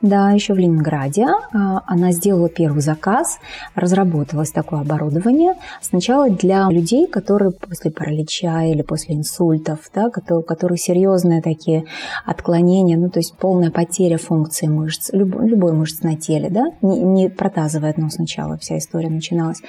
да, 0.00 0.30
еще 0.30 0.54
в 0.54 0.58
Ленинграде 0.58 1.26
а, 1.52 1.82
она 1.86 2.12
сделала 2.12 2.48
первый 2.48 2.80
заказ, 2.82 3.38
разработалось 3.74 4.50
такое 4.50 4.80
оборудование. 4.80 5.54
Сначала 5.80 6.30
для 6.30 6.68
людей, 6.70 7.06
которые 7.06 7.52
после 7.52 7.90
паралича 7.90 8.64
или 8.64 8.82
после 8.82 9.16
инсультов, 9.16 9.78
да, 9.94 10.10
которые, 10.10 10.44
которые 10.44 10.78
серьезные 10.78 11.42
такие 11.42 11.84
отклонения, 12.24 12.96
ну 12.96 13.10
то 13.10 13.20
есть 13.20 13.34
полная 13.36 13.70
потеря 13.70 14.18
функции 14.18 14.66
мышц, 14.66 15.10
любой, 15.12 15.48
любой 15.48 15.72
мышц 15.72 16.02
на 16.02 16.16
теле, 16.16 16.50
да, 16.50 16.66
не, 16.82 17.00
не 17.00 17.28
протазовая, 17.28 17.94
но 17.96 18.10
сначала 18.10 18.56
вся 18.58 18.78
история 18.78 19.10
начиналась. 19.10 19.60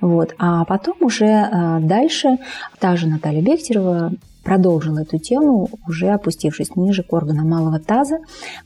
Вот. 0.00 0.34
А 0.38 0.64
потом 0.64 0.96
уже 1.00 1.26
а, 1.26 1.80
дальше 1.80 2.38
та 2.78 2.96
же 2.96 3.06
Наталья 3.06 3.42
Бехтерева 3.42 4.12
продолжил 4.46 4.96
эту 4.96 5.18
тему, 5.18 5.68
уже 5.88 6.10
опустившись 6.10 6.76
ниже 6.76 7.02
к 7.02 7.12
органам 7.12 7.50
малого 7.50 7.80
таза. 7.80 8.18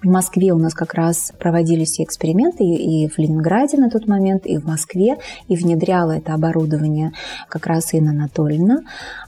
В 0.03 0.07
Москве 0.07 0.53
у 0.53 0.59
нас 0.59 0.75
как 0.75 0.93
раз 0.93 1.33
проводились 1.41 1.99
эксперименты 2.01 2.65
и 2.65 3.09
в 3.09 3.17
Ленинграде 3.19 3.79
на 3.79 3.89
тот 3.89 4.07
момент, 4.07 4.45
и 4.45 4.59
в 4.59 4.67
Москве, 4.67 5.17
и 5.49 5.57
внедряла 5.57 6.19
это 6.19 6.35
оборудование 6.35 7.13
как 7.49 7.67
раз 7.67 7.95
Инна 7.95 8.11
Анатольевна 8.11 8.81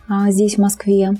а, 0.08 0.30
здесь, 0.30 0.56
в 0.56 0.58
Москве. 0.58 1.12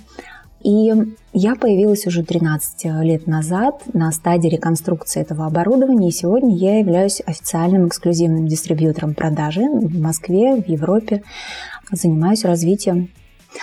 И 0.63 0.93
я 1.33 1.55
появилась 1.57 2.07
уже 2.07 2.23
13 2.23 2.85
лет 3.03 3.27
назад 3.27 3.83
на 3.95 4.13
стадии 4.13 4.49
реконструкции 4.49 5.23
этого 5.23 5.47
оборудования, 5.47 6.09
и 6.09 6.13
сегодня 6.13 6.55
я 6.55 6.79
являюсь 6.79 7.23
официальным 7.25 7.89
эксклюзивным 7.89 8.47
дистрибьютором 8.47 9.15
продажи 9.15 9.63
в 9.63 9.99
Москве, 9.99 10.57
в 10.57 10.69
Европе. 10.69 11.23
Занимаюсь 11.91 12.45
развитием 12.45 13.09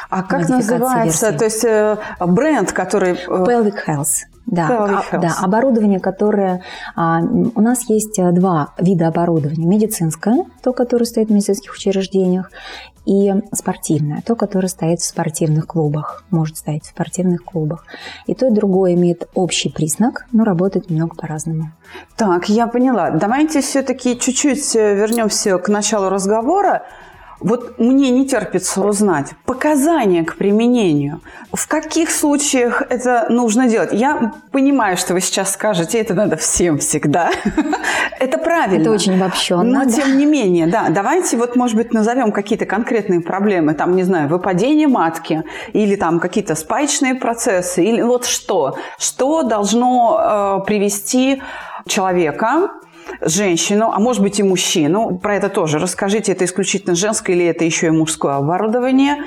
А 0.10 0.24
как 0.24 0.48
называется, 0.50 1.28
версии. 1.28 1.38
то 1.38 1.46
есть 1.46 1.64
э, 1.66 1.98
бренд, 2.20 2.72
который... 2.72 3.14
Pelvic 3.14 3.76
Health. 3.88 4.26
Да, 4.46 5.04
а, 5.12 5.18
да, 5.20 5.36
оборудование, 5.42 6.00
которое... 6.00 6.64
А, 6.96 7.20
у 7.22 7.62
нас 7.62 7.88
есть 7.88 8.18
э, 8.18 8.32
два 8.32 8.74
вида 8.80 9.08
оборудования. 9.08 9.68
Медицинское, 9.68 10.46
то, 10.64 10.74
которое 10.74 11.06
стоит 11.06 11.30
в 11.30 11.32
медицинских 11.32 11.74
учреждениях, 11.74 12.50
и 13.10 13.34
спортивное, 13.54 14.22
то, 14.26 14.36
которое 14.36 14.68
стоит 14.68 15.00
в 15.00 15.06
спортивных 15.06 15.66
клубах, 15.66 16.24
может 16.30 16.58
стоять 16.58 16.84
в 16.84 16.90
спортивных 16.90 17.44
клубах. 17.44 17.86
И 18.28 18.36
то, 18.36 18.48
и 18.48 18.52
другое 18.52 18.94
имеет 18.94 19.28
общий 19.34 19.70
признак, 19.70 20.28
но 20.32 20.44
работает 20.44 20.92
немного 20.92 21.16
по-разному. 21.16 21.72
Так, 22.16 22.50
я 22.50 22.68
поняла. 22.68 23.10
Давайте 23.10 23.62
все-таки 23.62 24.18
чуть-чуть 24.20 24.76
э, 24.76 24.96
вернемся 24.96 25.58
к 25.58 25.70
началу 25.70 26.10
разговора. 26.10 26.84
Вот 27.40 27.80
мне 27.80 28.10
не 28.10 28.28
терпится 28.28 28.82
узнать 28.82 29.32
показания 29.46 30.24
к 30.24 30.36
применению. 30.36 31.22
В 31.54 31.68
каких 31.68 32.12
случаях 32.12 32.84
это 32.90 33.28
нужно 33.30 33.68
делать? 33.68 33.92
Я 33.94 34.34
понимаю, 34.52 34.98
что 34.98 35.14
вы 35.14 35.22
сейчас 35.22 35.54
скажете, 35.54 36.00
это 36.00 36.14
надо 36.14 36.36
всем 36.36 36.80
всегда. 36.80 37.32
это 38.20 38.38
правильно. 38.38 38.82
Это 38.82 38.92
очень 38.92 39.16
обобщенно. 39.16 39.64
Но 39.64 39.86
да? 39.86 39.92
тем 39.92 40.18
не 40.18 40.26
менее, 40.26 40.68
да, 40.68 40.90
давайте 40.90 41.38
вот, 41.38 41.56
может 41.56 41.78
быть, 41.78 41.94
назовем 41.94 42.32
какие-то 42.32 42.66
конкретные 42.66 43.22
проблемы. 43.22 43.74
Там, 43.74 43.96
не 43.96 44.04
знаю, 44.04 44.28
выпадение 44.28 44.88
матки 44.88 45.44
или 45.72 45.96
там 45.96 46.20
какие-то 46.20 46.56
спаечные 46.56 47.16
процессы 47.16 47.84
или 47.84 48.02
вот 48.02 48.26
что. 48.26 48.78
Что 48.98 49.44
должно 49.44 50.60
э, 50.62 50.66
привести 50.66 51.42
человека 51.88 52.72
женщину, 53.22 53.92
а 53.94 54.00
может 54.00 54.22
быть 54.22 54.40
и 54.40 54.44
мужчину, 54.44 55.18
про 55.18 55.36
это 55.36 55.50
тоже 55.50 55.80
расскажите, 55.80 56.32
это 56.32 56.46
исключительно 56.46 56.96
женское 56.96 57.36
или 57.36 57.46
это 57.46 57.64
еще 57.66 57.88
и 57.88 57.92
мужское 57.92 58.36
оборудование, 58.36 59.24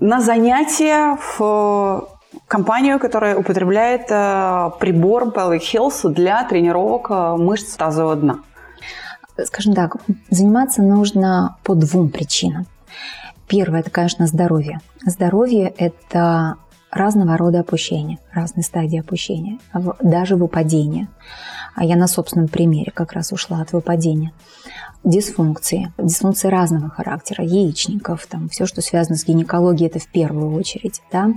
на 0.00 0.20
занятия 0.20 1.18
в 1.38 2.08
компанию, 2.48 2.98
которая 2.98 3.36
употребляет 3.36 4.06
э, 4.10 4.70
прибор 4.80 5.28
Pelvic 5.28 5.60
Health 5.60 6.08
для 6.10 6.44
тренировок 6.44 7.10
э, 7.10 7.36
мышц 7.36 7.76
тазового 7.76 8.16
дна. 8.16 8.38
Скажем 9.44 9.74
так, 9.74 9.96
заниматься 10.30 10.82
нужно 10.82 11.56
по 11.64 11.74
двум 11.74 12.08
причинам. 12.08 12.66
Первое– 13.48 13.80
это, 13.80 13.90
конечно, 13.90 14.26
здоровье. 14.26 14.80
Здоровье– 15.04 15.72
это 15.78 16.56
разного 16.94 17.36
рода 17.36 17.60
опущения, 17.60 18.18
разные 18.32 18.64
стадии 18.64 19.00
опущения, 19.00 19.58
даже 20.00 20.36
выпадения 20.36 21.08
а 21.74 21.84
я 21.84 21.96
на 21.96 22.06
собственном 22.06 22.48
примере 22.48 22.92
как 22.92 23.12
раз 23.12 23.32
ушла 23.32 23.60
от 23.60 23.72
выпадения. 23.72 24.32
Дисфункции. 25.04 25.92
Дисфункции 25.98 26.48
разного 26.48 26.88
характера, 26.88 27.44
яичников, 27.44 28.26
там, 28.26 28.48
все, 28.48 28.64
что 28.64 28.80
связано 28.80 29.16
с 29.16 29.24
гинекологией, 29.24 29.88
это 29.88 29.98
в 29.98 30.06
первую 30.06 30.54
очередь. 30.54 31.02
Да? 31.12 31.30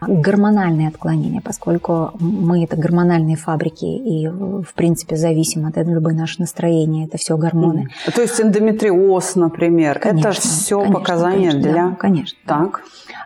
Гормональные 0.00 0.88
отклонения, 0.88 1.40
поскольку 1.40 2.10
мы 2.20 2.64
это 2.64 2.76
гормональные 2.76 3.36
фабрики 3.36 3.84
и, 3.84 4.28
в 4.28 4.74
принципе, 4.74 5.16
зависим 5.16 5.66
от 5.66 5.78
этого 5.78 5.94
любое 5.94 6.14
наше 6.14 6.40
настроение, 6.40 7.06
это 7.06 7.16
все 7.16 7.36
гормоны. 7.36 7.88
То 8.14 8.20
есть 8.20 8.40
эндометриоз, 8.40 9.36
например, 9.36 9.98
конечно, 9.98 10.28
это 10.28 10.40
все 10.40 10.78
конечно, 10.78 10.98
показания 10.98 11.50
конечно, 11.50 11.60
для... 11.60 11.88
Да, 11.88 11.94
конечно. 11.96 12.38
Так. 12.46 12.82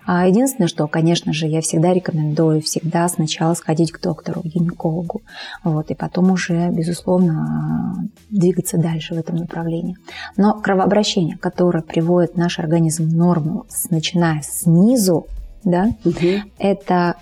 А 0.07 0.27
единственное, 0.27 0.69
что, 0.69 0.87
конечно 0.87 1.33
же, 1.33 1.47
я 1.47 1.61
всегда 1.61 1.93
рекомендую 1.93 2.63
всегда 2.63 3.09
сначала 3.09 3.55
сходить 3.55 3.93
к 3.93 4.01
доктору, 4.01 4.41
к 4.41 4.47
гинекологу, 4.47 5.23
вот, 5.65 5.91
и 5.91 5.95
потом 5.95 6.31
уже, 6.31 6.71
безусловно, 6.71 8.09
двигаться 8.31 8.79
дальше 8.79 9.15
в 9.15 9.19
этом 9.19 9.37
направлении. 9.37 9.88
Но 10.37 10.55
кровообращение, 10.55 11.37
которое 11.37 11.83
приводит 11.83 12.37
наш 12.37 12.59
организм 12.59 13.09
в 13.09 13.15
норму, 13.15 13.67
начиная 13.91 14.43
снизу, 14.43 15.27
да, 15.65 15.89
угу. 16.05 16.43
это 16.59 17.17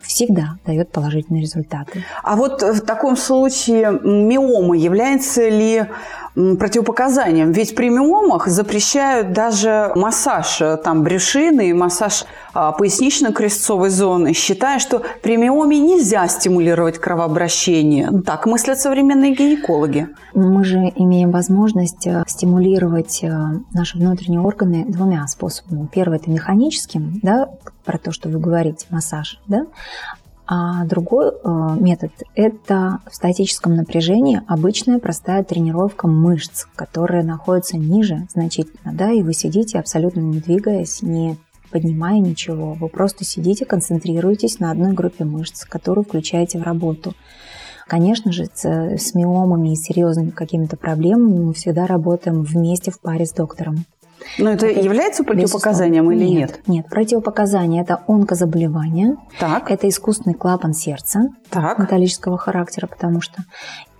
всегда 0.00 0.58
дает 0.66 0.90
положительные 0.90 1.42
результаты. 1.42 2.04
А 2.22 2.36
вот 2.36 2.62
в 2.62 2.80
таком 2.80 3.16
случае 3.16 3.92
миома 4.02 4.76
является 4.76 5.48
ли 5.48 5.86
противопоказанием. 6.34 7.52
Ведь 7.52 7.74
при 7.74 7.90
миомах 7.90 8.48
запрещают 8.48 9.32
даже 9.32 9.92
массаж 9.94 10.60
э, 10.60 10.76
там, 10.78 11.02
брюшины 11.02 11.70
и 11.70 11.72
массаж 11.72 12.24
а, 12.54 12.72
пояснично-крестцовой 12.72 13.90
зоны, 13.90 14.32
считая, 14.32 14.78
что 14.78 15.02
при 15.22 15.36
миоме 15.36 15.78
нельзя 15.78 16.26
стимулировать 16.28 16.98
кровообращение. 16.98 18.10
Так 18.24 18.46
мыслят 18.46 18.78
современные 18.78 19.34
гинекологи. 19.34 20.08
Мы 20.34 20.64
же 20.64 20.78
имеем 20.96 21.30
возможность 21.30 22.06
э, 22.06 22.24
стимулировать 22.26 23.20
э, 23.22 23.30
наши 23.72 23.98
внутренние 23.98 24.40
органы 24.40 24.84
двумя 24.86 25.26
способами. 25.28 25.88
Первый– 25.92 26.18
это 26.18 26.30
механическим, 26.30 27.20
да, 27.22 27.48
про 27.84 27.98
то, 27.98 28.12
что 28.12 28.28
вы 28.28 28.38
говорите, 28.38 28.86
массаж, 28.90 29.40
да? 29.46 29.66
А 30.46 30.84
другой 30.84 31.30
э, 31.30 31.76
метод– 31.78 32.10
это 32.34 32.98
в 33.08 33.14
статическом 33.14 33.76
напряжении 33.76 34.42
обычная 34.48 34.98
простая 34.98 35.44
тренировка 35.44 36.08
мышц, 36.08 36.66
которая 36.74 37.22
находится 37.22 37.76
ниже 37.78 38.26
значительно, 38.30 38.92
да, 38.92 39.12
и 39.12 39.22
вы 39.22 39.34
сидите 39.34 39.78
абсолютно 39.78 40.20
не 40.20 40.40
двигаясь, 40.40 41.00
не 41.00 41.36
поднимая 41.70 42.18
ничего. 42.18 42.74
Вы 42.74 42.88
просто 42.88 43.24
сидите, 43.24 43.64
концентрируетесь 43.64 44.58
на 44.58 44.70
одной 44.70 44.92
группе 44.92 45.24
мышц, 45.24 45.64
которую 45.64 46.04
включаете 46.04 46.58
в 46.58 46.62
работу. 46.62 47.14
Конечно 47.86 48.32
же, 48.32 48.46
с 48.54 49.14
миомами 49.14 49.72
и 49.72 49.76
серьезными 49.76 50.30
какими-то 50.30 50.76
проблемами 50.76 51.38
мы 51.38 51.54
всегда 51.54 51.86
работаем 51.86 52.42
вместе 52.42 52.90
в 52.90 53.00
паре 53.00 53.26
с 53.26 53.32
доктором. 53.32 53.84
Но 54.38 54.50
это, 54.50 54.66
это 54.66 54.80
является 54.80 55.24
противопоказанием 55.24 56.10
или 56.12 56.24
нет? 56.24 56.50
Нет, 56.50 56.68
нет. 56.68 56.86
Противопоказание– 56.88 57.82
это 57.84 58.02
онкозаболевание. 58.06 59.16
Так. 59.38 59.70
Это 59.70 59.88
искусственный 59.88 60.34
клапан 60.34 60.74
сердца 60.74 61.28
так. 61.50 61.78
металлического 61.78 62.38
характера, 62.38 62.86
потому 62.86 63.20
что. 63.20 63.42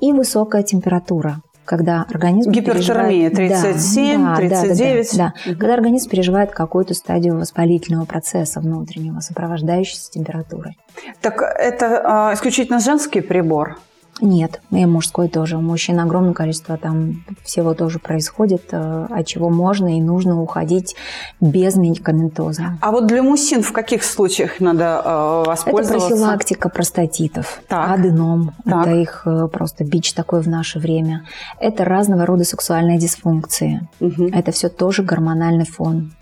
И 0.00 0.12
высокая 0.12 0.62
температура 0.62 1.40
когда 1.64 2.04
организм 2.08 2.50
Гипертермия 2.50 3.30
37, 3.30 4.24
да, 4.24 4.36
39. 4.36 5.10
Да, 5.12 5.16
да, 5.16 5.24
да, 5.24 5.32
да. 5.46 5.54
Когда 5.54 5.74
организм 5.74 6.10
переживает 6.10 6.50
какую-то 6.50 6.94
стадию 6.94 7.38
воспалительного 7.38 8.04
процесса 8.04 8.60
внутреннего, 8.60 9.20
сопровождающейся 9.20 10.10
температурой. 10.10 10.76
Так 11.20 11.40
это 11.40 12.30
э, 12.30 12.34
исключительно 12.34 12.80
женский 12.80 13.20
прибор? 13.20 13.78
Нет, 14.20 14.60
и 14.70 14.84
мужской 14.84 15.28
тоже. 15.28 15.56
У 15.56 15.60
мужчин 15.60 15.98
огромное 15.98 16.34
количество 16.34 16.76
там 16.76 17.24
всего 17.42 17.74
тоже 17.74 17.98
происходит, 17.98 18.68
э, 18.70 19.06
от 19.10 19.26
чего 19.26 19.48
можно 19.48 19.96
и 19.96 20.00
нужно 20.00 20.40
уходить 20.40 20.94
без 21.40 21.76
медикаментоза. 21.76 22.78
А 22.80 22.90
вот 22.92 23.06
для 23.06 23.22
мужчин 23.22 23.62
в 23.62 23.72
каких 23.72 24.04
случаях 24.04 24.60
надо 24.60 25.02
э, 25.04 25.44
воспользоваться? 25.46 26.06
Это 26.06 26.08
профилактика 26.08 26.68
простатитов, 26.68 27.62
так. 27.68 27.90
аденом. 27.90 28.52
Так. 28.64 28.86
Это 28.86 28.96
их 28.96 29.22
э, 29.24 29.48
просто 29.50 29.84
бич 29.84 30.12
такой 30.12 30.42
в 30.42 30.48
наше 30.48 30.78
время. 30.78 31.24
Это 31.58 31.84
разного 31.84 32.26
рода 32.26 32.44
сексуальные 32.44 32.98
дисфункции. 32.98 33.88
Угу. 34.00 34.28
Это 34.32 34.52
все 34.52 34.68
тоже 34.68 35.02
гормональный 35.02 35.66
фон. 35.66 36.12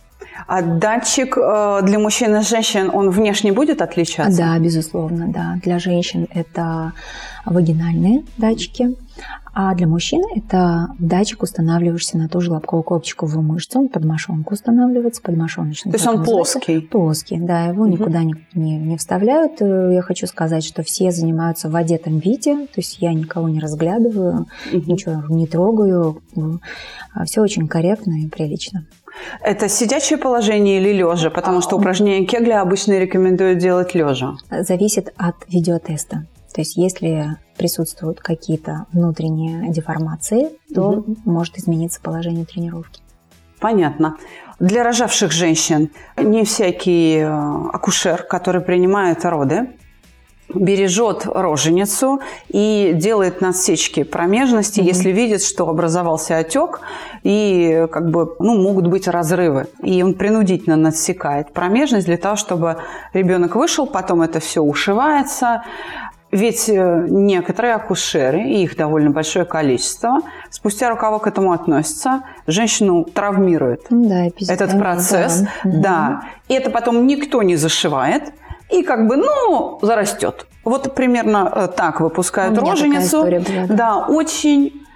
А 0.47 0.63
датчик 0.63 1.37
э, 1.37 1.81
для 1.83 1.99
мужчин 1.99 2.37
и 2.37 2.43
женщин, 2.43 2.91
он 2.93 3.11
внешне 3.11 3.53
будет 3.53 3.83
отличаться? 3.83 4.37
Да, 4.37 4.59
безусловно, 4.59 5.29
да. 5.29 5.59
Для 5.63 5.79
женщин 5.79 6.27
это 6.33 6.93
вагинальные 7.45 8.25
датчики, 8.37 8.97
а 9.53 9.75
для 9.75 9.87
мужчин 9.87 10.23
это 10.35 10.89
датчик, 10.99 11.43
устанавливаешься 11.43 12.17
на 12.17 12.29
ту 12.29 12.41
же 12.41 12.53
лобково-копчиковую 12.53 13.43
мышцу, 13.43 13.81
он 13.81 13.89
под 13.89 14.05
мошонку 14.05 14.55
устанавливается, 14.55 15.23
под 15.23 15.37
мошоночный. 15.37 15.91
То 15.91 15.99
есть 15.99 16.07
он 16.07 16.23
плоский? 16.23 16.81
Плоский, 16.81 17.39
да, 17.39 17.67
его 17.67 17.83
угу. 17.83 17.93
никуда 17.93 18.23
не, 18.23 18.35
не, 18.55 18.79
не 18.79 18.97
вставляют. 18.97 19.61
Э, 19.61 19.91
я 19.93 20.03
хочу 20.03 20.27
сказать, 20.27 20.65
что 20.65 20.83
все 20.83 21.11
занимаются 21.11 21.69
в 21.69 21.75
одетом 21.75 22.19
виде, 22.19 22.55
то 22.67 22.77
есть 22.77 22.99
я 23.01 23.13
никого 23.13 23.49
не 23.49 23.59
разглядываю, 23.59 24.47
угу. 24.73 24.93
ничего 24.93 25.23
не 25.29 25.47
трогаю, 25.47 26.23
а 27.13 27.25
все 27.25 27.41
очень 27.41 27.67
корректно 27.67 28.23
и 28.23 28.29
прилично. 28.29 28.87
Это 29.43 29.69
сидячее 29.69 30.19
положение 30.19 30.81
или 30.81 30.93
лежа? 30.93 31.31
Потому 31.31 31.61
что 31.61 31.77
упражнения 31.77 32.27
Кегля 32.27 32.61
обычно 32.61 32.99
рекомендуют 32.99 33.59
делать 33.59 33.95
лежа. 33.95 34.35
Зависит 34.51 35.13
от 35.17 35.37
видеотеста. 35.49 36.27
То 36.55 36.61
есть 36.61 36.77
если 36.77 37.37
присутствуют 37.57 38.21
какие-то 38.21 38.87
внутренние 38.93 39.71
деформации, 39.71 40.51
то 40.75 40.91
угу. 40.91 41.17
может 41.25 41.59
измениться 41.59 42.01
положение 42.01 42.45
тренировки. 42.45 43.01
Понятно. 43.61 44.17
Для 44.59 44.83
рожавших 44.83 45.33
женщин 45.33 45.91
не 46.17 46.45
всякий 46.45 47.19
э, 47.19 47.29
акушер, 47.73 48.23
который 48.23 48.63
принимает 48.63 49.25
роды, 49.25 49.77
бережет 50.55 51.27
роженицу 51.27 52.21
и 52.49 52.93
делает 52.95 53.41
надсечки 53.41 54.03
промежности, 54.03 54.81
mm-hmm. 54.81 54.85
если 54.85 55.11
видит, 55.11 55.43
что 55.43 55.69
образовался 55.69 56.39
отек 56.39 56.81
и 57.23 57.87
как 57.91 58.11
бы 58.11 58.35
ну, 58.39 58.61
могут 58.63 58.87
быть 58.87 59.09
разрывы. 59.09 59.67
И 59.83 60.03
он 60.03 60.15
принудительно 60.15 60.77
надсекает 60.77 61.53
промежность 61.53 62.07
для 62.07 62.17
того, 62.17 62.37
чтобы 62.37 62.79
ребенок 63.13 63.57
вышел, 63.57 63.87
потом 63.87 64.23
это 64.23 64.41
все 64.41 64.63
ушивается. 64.63 65.63
ведь 66.33 66.69
э, 66.69 67.07
некоторые 67.09 67.75
акушеры, 67.75 68.43
и 68.43 68.63
их 68.63 68.77
довольно 68.77 69.11
большое 69.11 69.45
количество, 69.45 70.21
спустя 70.51 70.91
рукава 70.91 71.19
к 71.19 71.27
этому 71.27 71.53
относятся, 71.53 72.23
женщину 72.47 73.05
травмирует 73.05 73.87
да, 73.91 74.27
этот 74.27 74.79
процесс. 74.79 75.43
Да. 75.65 75.71
Да. 75.81 76.23
И 76.49 76.55
это 76.55 76.71
потом 76.71 77.07
никто 77.07 77.43
не 77.43 77.57
зашивает. 77.57 78.33
И 78.71 78.83
как 78.83 79.07
бы, 79.07 79.17
ну, 79.17 79.79
зарастет. 79.83 80.47
Вот 80.65 80.95
примерно 80.95 81.51
э, 81.55 81.69
так 81.75 82.01
выпускают 82.01 82.59
роженицу. 82.59 83.07
история 83.07 83.41
была, 83.41 83.67
да. 83.67 83.75
да, 83.75 84.07
очень 84.07 84.87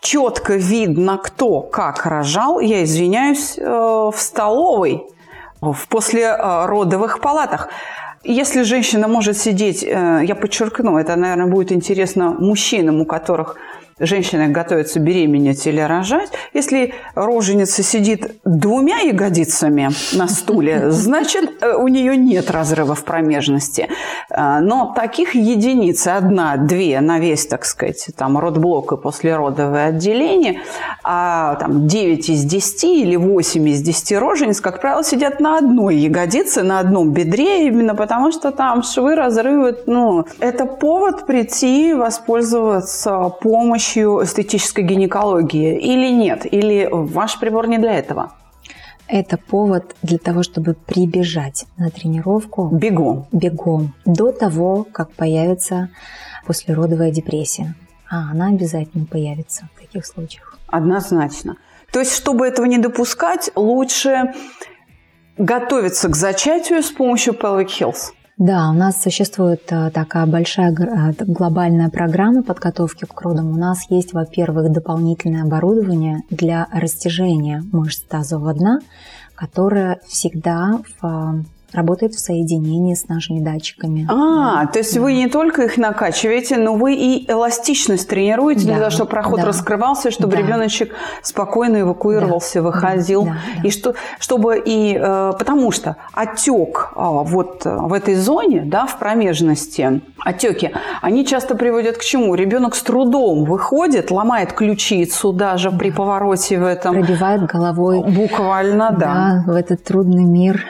четко 0.00 0.54
видно, 0.54 1.18
кто 1.18 1.60
как 1.60 2.04
рожал. 2.06 2.60
Я 2.60 2.84
извиняюсь, 2.84 3.58
э, 3.58 3.64
в 3.64 4.14
столовой, 4.16 5.06
в 5.60 5.88
послеродовых 5.88 7.20
палатах. 7.20 7.68
Если 8.24 8.62
женщина 8.62 9.08
может 9.08 9.38
сидеть, 9.38 9.82
э, 9.82 10.22
я 10.24 10.34
подчеркну, 10.34 10.98
это, 10.98 11.16
наверное, 11.16 11.46
будет 11.46 11.72
интересно 11.72 12.30
мужчинам, 12.30 13.00
у 13.00 13.06
которых 13.06 13.56
женщина 13.98 14.48
готовится 14.48 15.00
беременеть 15.00 15.66
или 15.66 15.80
рожать. 15.80 16.30
Если 16.52 16.94
роженица 17.14 17.82
сидит 17.82 18.36
двумя 18.44 18.98
ягодицами 18.98 19.90
на 20.12 20.28
стуле, 20.28 20.90
значит, 20.90 21.62
э, 21.62 21.74
у 21.74 21.88
нее 21.88 22.16
нет 22.16 22.50
разрыва 22.50 22.94
в 22.94 23.04
промежности. 23.04 23.88
Э, 24.30 24.60
Но 24.60 24.92
таких 24.94 25.34
единиц, 25.34 26.06
одна, 26.06 26.56
две 26.56 27.00
на 27.00 27.18
весь, 27.18 27.46
так 27.46 27.64
сказать, 27.64 28.06
там, 28.16 28.38
родблок 28.38 28.92
и 28.92 28.96
послеродовое 28.96 29.88
отделение, 29.88 30.60
а 31.02 31.56
там 31.56 31.86
9 31.86 32.28
из 32.28 32.44
10 32.44 32.84
или 32.84 33.16
8 33.16 33.68
из 33.68 33.82
10 33.82 34.12
рожениц, 34.18 34.60
как 34.60 34.80
правило, 34.80 35.02
сидят 35.02 35.40
на 35.40 35.58
одной 35.58 35.96
ягодице, 35.96 36.62
на 36.62 36.80
одном 36.80 37.12
бедре, 37.12 37.66
именно 37.66 37.94
потому 37.94 38.32
что 38.32 38.52
там 38.52 38.82
швы, 38.82 39.14
разрывы, 39.14 39.76
ну, 39.86 40.26
это 40.38 40.66
повод 40.66 41.26
прийти 41.26 41.90
и 41.90 41.94
воспользоваться 41.94 43.28
помощью 43.40 43.87
эстетической 43.96 44.82
гинекологии 44.84 45.78
или 45.78 46.10
нет? 46.10 46.46
Или 46.50 46.88
ваш 46.90 47.38
прибор 47.38 47.68
не 47.68 47.78
для 47.78 47.98
этого? 47.98 48.32
Это 49.06 49.38
повод 49.38 49.96
для 50.02 50.18
того, 50.18 50.42
чтобы 50.42 50.74
прибежать 50.74 51.66
на 51.78 51.90
тренировку 51.90 52.68
Бегом. 52.68 53.26
бегом 53.32 53.94
до 54.04 54.32
того, 54.32 54.86
как 54.92 55.12
появится 55.12 55.88
послеродовая 56.46 57.10
депрессия. 57.10 57.74
А 58.10 58.30
она 58.30 58.48
обязательно 58.48 59.06
появится 59.06 59.68
в 59.74 59.80
таких 59.80 60.04
случаях. 60.04 60.58
Однозначно. 60.66 61.56
То 61.90 62.00
есть, 62.00 62.14
чтобы 62.14 62.46
этого 62.46 62.66
не 62.66 62.78
допускать, 62.78 63.50
лучше 63.54 64.34
готовиться 65.38 66.08
к 66.08 66.16
зачатию 66.16 66.82
с 66.82 66.90
помощью 66.90 67.32
Pelvic 67.32 67.68
Health. 67.80 68.12
Да, 68.38 68.70
у 68.70 68.72
нас 68.72 69.02
существует 69.02 69.62
э, 69.70 69.90
такая 69.90 70.24
большая 70.24 70.72
э, 70.72 71.12
глобальная 71.26 71.88
программа 71.88 72.44
подготовки 72.44 73.04
к 73.04 73.20
родам. 73.20 73.50
У 73.50 73.56
нас 73.56 73.90
есть, 73.90 74.12
во-первых, 74.12 74.70
дополнительное 74.70 75.42
оборудование 75.42 76.22
для 76.30 76.68
растяжения 76.72 77.64
мышц 77.72 78.00
тазового 78.02 78.54
дна, 78.54 78.78
которое 79.34 79.98
всегда 80.06 80.80
в, 81.00 81.44
работает 81.72 82.14
в 82.14 82.18
соединении 82.18 82.94
с 82.94 83.08
нашими 83.08 83.40
датчиками. 83.40 84.06
А, 84.10 84.66
то 84.66 84.78
есть 84.78 84.96
вы 84.96 85.12
не 85.12 85.28
только 85.28 85.64
их 85.64 85.76
накачиваете, 85.76 86.56
но 86.56 86.74
вы 86.74 86.94
и 86.94 87.30
эластичность 87.30 88.08
тренируете 88.08 88.62
для 88.62 88.74
Да, 88.74 88.78
того, 88.80 88.90
чтобы 88.90 89.10
проход 89.10 89.40
да. 89.40 89.46
раскрывался, 89.46 90.10
чтобы 90.10 90.32
Да. 90.32 90.38
ребеночек 90.38 90.94
спокойно 91.22 91.80
эвакуировался, 91.80 92.60
Да, 92.60 92.66
выходил. 92.66 93.24
да, 93.24 93.36
да. 93.62 93.68
И 93.68 93.70
что, 93.70 93.94
чтобы 94.18 94.62
и 94.64 94.96
э, 94.98 95.32
потому 95.38 95.70
что 95.70 95.96
отек 96.14 96.90
а, 96.96 97.10
вот 97.22 97.66
э, 97.66 97.76
в 97.76 97.92
этой 97.92 98.14
зоне, 98.14 98.62
да, 98.64 98.86
в 98.86 98.98
промежности, 98.98 100.00
отеки, 100.24 100.70
они 101.02 101.26
часто 101.26 101.54
приводят 101.54 101.98
к 101.98 102.02
чему? 102.02 102.34
Ребенок 102.34 102.74
с 102.74 102.82
трудом 102.82 103.44
выходит, 103.44 104.10
ломает 104.10 104.52
ключицу 104.52 105.32
даже 105.32 105.70
при 105.70 105.90
повороте 105.90 106.58
в 106.58 106.64
этом. 106.64 106.94
Пробивает 106.94 107.44
головой 107.44 108.02
Буквально, 108.02 108.90
да. 108.98 109.42
да, 109.46 109.52
в 109.52 109.54
этот 109.54 109.84
трудный 109.84 110.24
мир 110.24 110.64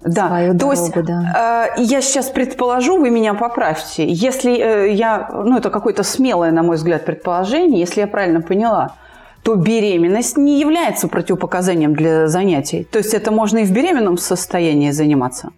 Да, 0.00 0.28
свою 0.28 0.52
то 0.52 0.58
дорогу, 0.58 0.80
есть 0.80 0.94
да. 0.94 1.66
э, 1.76 1.82
я 1.82 2.00
сейчас 2.00 2.30
предположу, 2.30 2.98
вы 2.98 3.10
меня 3.10 3.34
поправьте. 3.34 4.06
Если 4.08 4.56
э, 4.56 4.92
я, 4.92 5.28
ну 5.32 5.58
это 5.58 5.70
какое-то 5.70 6.02
смелое, 6.04 6.52
на 6.52 6.62
мой 6.62 6.76
взгляд, 6.76 7.04
предположение, 7.04 7.80
если 7.80 8.00
я 8.00 8.06
правильно 8.06 8.40
поняла, 8.40 8.94
то 9.42 9.54
беременность 9.54 10.36
не 10.36 10.60
является 10.60 11.08
противопоказанием 11.08 11.94
для 11.94 12.28
занятий. 12.28 12.84
То 12.84 12.98
есть 12.98 13.14
это 13.14 13.30
можно 13.30 13.58
и 13.58 13.64
в 13.64 13.72
беременном 13.72 14.18
состоянии 14.18 14.90
заниматься. 14.90 15.50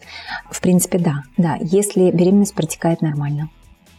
В 0.50 0.60
принципе, 0.60 0.98
да. 0.98 1.22
Да, 1.36 1.56
если 1.60 2.10
беременность 2.10 2.54
протекает 2.54 3.02
нормально. 3.02 3.48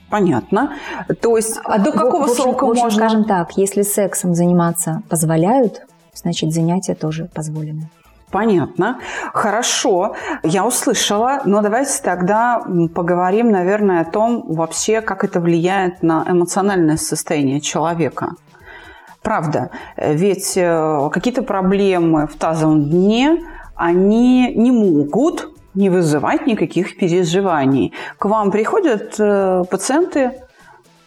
Понятно. 0.10 0.74
То 1.22 1.38
есть, 1.38 1.60
а 1.64 1.78
до 1.78 1.92
какого 1.92 2.22
в 2.22 2.32
общем- 2.32 2.44
срока 2.44 2.66
в 2.66 2.70
общем, 2.72 2.84
можно? 2.84 2.98
скажем 3.00 3.24
так, 3.26 3.58
если 3.58 3.82
сексом 3.82 4.36
заниматься 4.36 5.04
позволяют, 5.10 5.82
значит, 6.14 6.52
занятия 6.52 6.96
тоже 6.96 7.30
позволены. 7.34 7.90
Понятно. 8.32 9.00
Хорошо, 9.34 10.16
я 10.44 10.66
услышала, 10.66 11.42
но 11.46 11.62
давайте 11.62 12.02
тогда 12.02 12.64
поговорим, 12.96 13.52
наверное, 13.52 14.02
о 14.02 14.06
том 14.06 14.44
вообще, 14.48 15.02
как 15.02 15.24
это 15.24 15.40
влияет 15.40 16.02
на 16.02 16.26
эмоциональное 16.28 16.98
состояние 16.98 17.60
человека. 17.60 18.36
Правда, 19.22 19.70
ведь 19.98 20.54
э, 20.56 21.10
какие-то 21.12 21.44
проблемы 21.44 22.26
в 22.26 22.36
тазовом 22.38 22.90
дне, 22.90 23.44
они 23.76 24.54
не 24.56 24.72
могут 24.72 25.50
не 25.76 25.90
вызывать 25.90 26.48
никаких 26.48 26.98
переживаний. 26.98 27.94
К 28.18 28.26
вам 28.26 28.52
приходят 28.52 29.16
э, 29.20 29.64
пациенты, 29.70 30.32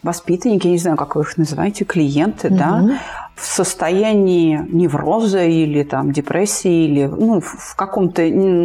воспитанники, 0.02 0.66
я 0.66 0.72
не 0.72 0.78
знаю, 0.78 0.96
как 0.96 1.16
вы 1.16 1.22
их 1.22 1.36
называете, 1.36 1.84
клиенты, 1.84 2.50
да, 2.50 2.78
Мгм. 2.78 2.98
В 3.36 3.46
состоянии 3.46 4.64
невроза 4.70 5.44
или 5.44 5.82
там 5.82 6.12
депрессии 6.12 6.86
или 6.86 7.06
ну, 7.06 7.40
в 7.40 7.74
каком-то 7.74 8.22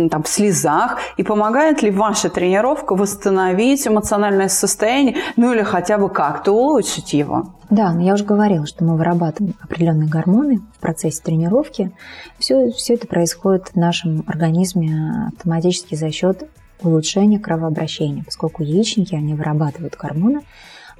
там 0.10 0.25
слезах 0.25 0.99
и 1.17 1.23
помогает 1.23 1.82
ли 1.82 1.89
ваша 1.89 2.29
тренировка 2.29 2.95
восстановить 2.95 3.88
эмоциональное 3.88 4.47
состояние, 4.47 5.17
ну 5.38 5.53
или 5.53 5.63
хотя 5.63 5.97
бы 5.97 6.10
как-то 6.10 6.51
улучшить 6.51 7.13
его? 7.13 7.53
Да, 7.69 7.93
но 7.93 8.01
я 8.01 8.13
уже 8.13 8.25
говорила, 8.25 8.65
что 8.65 8.84
мы 8.84 8.97
вырабатываем 8.97 9.55
определенные 9.62 10.10
гормоны 10.10 10.62
в 10.77 10.79
процессе 10.79 11.21
тренировки. 11.21 11.91
Все, 12.38 12.71
все 12.71 12.95
это 12.95 13.08
происходит 13.08 13.69
в 13.73 13.75
нашем 13.75 14.23
организме 14.27 15.29
автоматически 15.34 15.95
за 15.95 16.12
счет 16.12 16.47
улучшения 16.82 17.39
кровообращения, 17.39 18.23
поскольку 18.23 18.63
яичники, 18.63 19.13
они 19.13 19.34
вырабатывают 19.34 19.95
гормоны, 19.95 20.41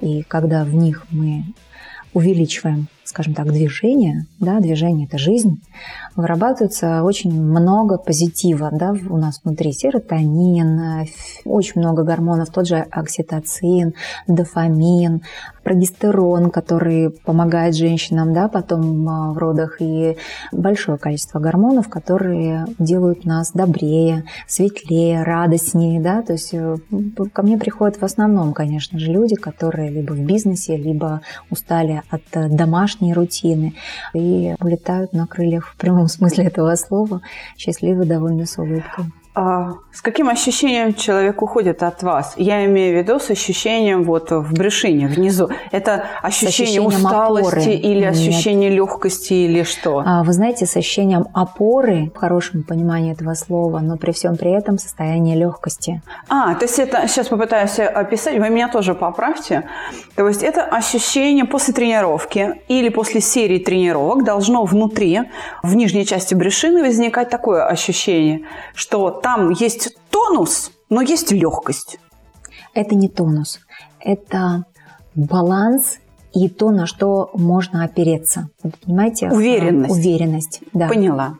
и 0.00 0.22
когда 0.22 0.64
в 0.64 0.74
них 0.74 1.06
мы 1.10 1.44
увеличиваем, 2.12 2.88
скажем 3.10 3.34
так, 3.34 3.52
движение, 3.52 4.26
да, 4.38 4.60
движение– 4.60 5.06
это 5.08 5.18
жизнь, 5.18 5.60
вырабатывается 6.14 7.02
очень 7.02 7.32
много 7.32 7.98
позитива, 7.98 8.70
да, 8.72 8.94
у 9.08 9.16
нас 9.16 9.40
внутри 9.42 9.72
серотонин, 9.72 11.06
очень 11.44 11.80
много 11.80 12.04
гормонов, 12.04 12.50
тот 12.50 12.68
же 12.68 12.76
окситоцин, 12.76 13.94
дофамин, 14.28 15.22
прогестерон, 15.62 16.50
который 16.50 17.10
помогает 17.10 17.74
женщинам, 17.74 18.32
да, 18.32 18.48
потом 18.48 19.08
а, 19.08 19.32
в 19.32 19.38
родах, 19.38 19.80
и 19.80 20.16
большое 20.52 20.98
количество 20.98 21.38
гормонов, 21.38 21.88
которые 21.88 22.66
делают 22.78 23.24
нас 23.24 23.52
добрее, 23.52 24.24
светлее, 24.46 25.22
радостнее, 25.22 26.00
да, 26.00 26.22
то 26.22 26.32
есть 26.32 26.54
э, 26.54 26.76
ко 27.32 27.42
мне 27.42 27.58
приходят 27.58 28.00
в 28.00 28.04
основном, 28.04 28.52
конечно 28.52 28.98
же, 28.98 29.10
люди, 29.10 29.36
которые 29.36 29.90
либо 29.90 30.12
в 30.12 30.20
бизнесе, 30.20 30.76
либо 30.76 31.20
устали 31.50 32.02
от 32.10 32.22
э, 32.32 32.48
домашней 32.48 33.14
рутины 33.14 33.74
и 34.14 34.54
улетают 34.60 35.12
на 35.12 35.26
крыльях 35.26 35.68
в 35.68 35.76
прямом 35.76 36.08
смысле 36.08 36.46
этого 36.46 36.74
слова, 36.74 37.20
счастливы, 37.56 38.04
довольны 38.04 38.46
с 38.46 38.58
улыбкой. 38.58 39.06
А 39.42 39.76
с 39.90 40.02
каким 40.02 40.28
ощущением 40.28 40.92
человек 40.92 41.40
уходит 41.40 41.82
от 41.82 42.02
вас? 42.02 42.34
Я 42.36 42.66
имею 42.66 42.94
в 42.94 42.98
виду 42.98 43.18
с 43.18 43.30
ощущением 43.30 44.04
вот 44.04 44.30
в 44.30 44.52
брюшине 44.52 45.06
внизу. 45.06 45.48
Это 45.70 46.04
ощущение 46.20 46.82
усталости 46.82 47.54
опоры. 47.54 47.72
или 47.72 48.00
Нет. 48.00 48.12
ощущение 48.12 48.68
легкости 48.68 49.32
или 49.32 49.62
что? 49.62 50.02
А, 50.04 50.24
Вы 50.24 50.34
знаете, 50.34 50.66
с 50.66 50.76
ощущением 50.76 51.26
опоры, 51.32 52.12
в 52.14 52.18
хорошем 52.18 52.64
понимании 52.64 53.12
этого 53.12 53.32
слова, 53.32 53.78
но 53.78 53.96
при 53.96 54.12
всем 54.12 54.36
при 54.36 54.50
этом 54.50 54.76
состояние 54.76 55.36
легкости. 55.36 56.02
А, 56.28 56.54
то 56.54 56.66
есть 56.66 56.78
это, 56.78 57.08
сейчас 57.08 57.28
попытаюсь 57.28 57.78
описать, 57.78 58.38
вы 58.38 58.50
меня 58.50 58.68
тоже 58.68 58.92
поправьте. 58.94 59.66
То 60.16 60.28
есть 60.28 60.42
это 60.42 60.64
ощущение 60.64 61.46
после 61.46 61.72
тренировки 61.72 62.60
или 62.68 62.90
после 62.90 63.22
серии 63.22 63.58
тренировок 63.58 64.22
должно 64.22 64.64
внутри, 64.64 65.22
в 65.62 65.74
нижней 65.74 66.04
части 66.04 66.34
брюшины 66.34 66.82
возникать 66.82 67.30
такое 67.30 67.66
ощущение, 67.66 68.42
что 68.74 69.08
там 69.10 69.29
есть 69.58 69.96
тонус, 70.10 70.70
но 70.88 71.00
есть 71.00 71.30
легкость. 71.32 71.98
Это 72.74 72.94
не 72.94 73.08
тонус, 73.08 73.60
это 74.00 74.64
баланс 75.14 75.98
и 76.32 76.48
то, 76.48 76.70
на 76.70 76.86
что 76.86 77.30
можно 77.34 77.84
опереться. 77.84 78.48
Вы 78.62 78.72
понимаете? 78.84 79.30
Уверенность. 79.30 79.90
А, 79.90 79.94
Уверенность, 79.94 80.60
да. 80.72 80.88
Поняла. 80.88 81.34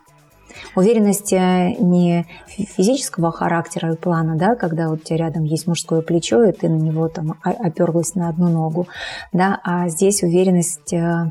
Уверенность 0.74 1.32
э, 1.32 1.74
не 1.78 2.26
физического 2.48 3.30
характера 3.30 3.92
и 3.92 3.96
плана, 3.96 4.36
да, 4.36 4.56
когда 4.56 4.88
вот 4.88 5.00
у 5.00 5.04
тебя 5.04 5.18
рядом 5.18 5.44
есть 5.44 5.66
мужское 5.68 6.02
плечо, 6.02 6.42
и 6.44 6.52
ты 6.52 6.68
на 6.68 6.76
него 6.76 7.08
там 7.08 7.38
оперлась 7.42 8.16
на 8.16 8.28
одну 8.28 8.48
ногу, 8.48 8.88
да, 9.32 9.60
а 9.62 9.88
здесь 9.88 10.22
уверенность, 10.24 10.92
э, 10.92 11.30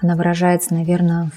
она 0.00 0.16
выражается, 0.16 0.72
наверное, 0.72 1.30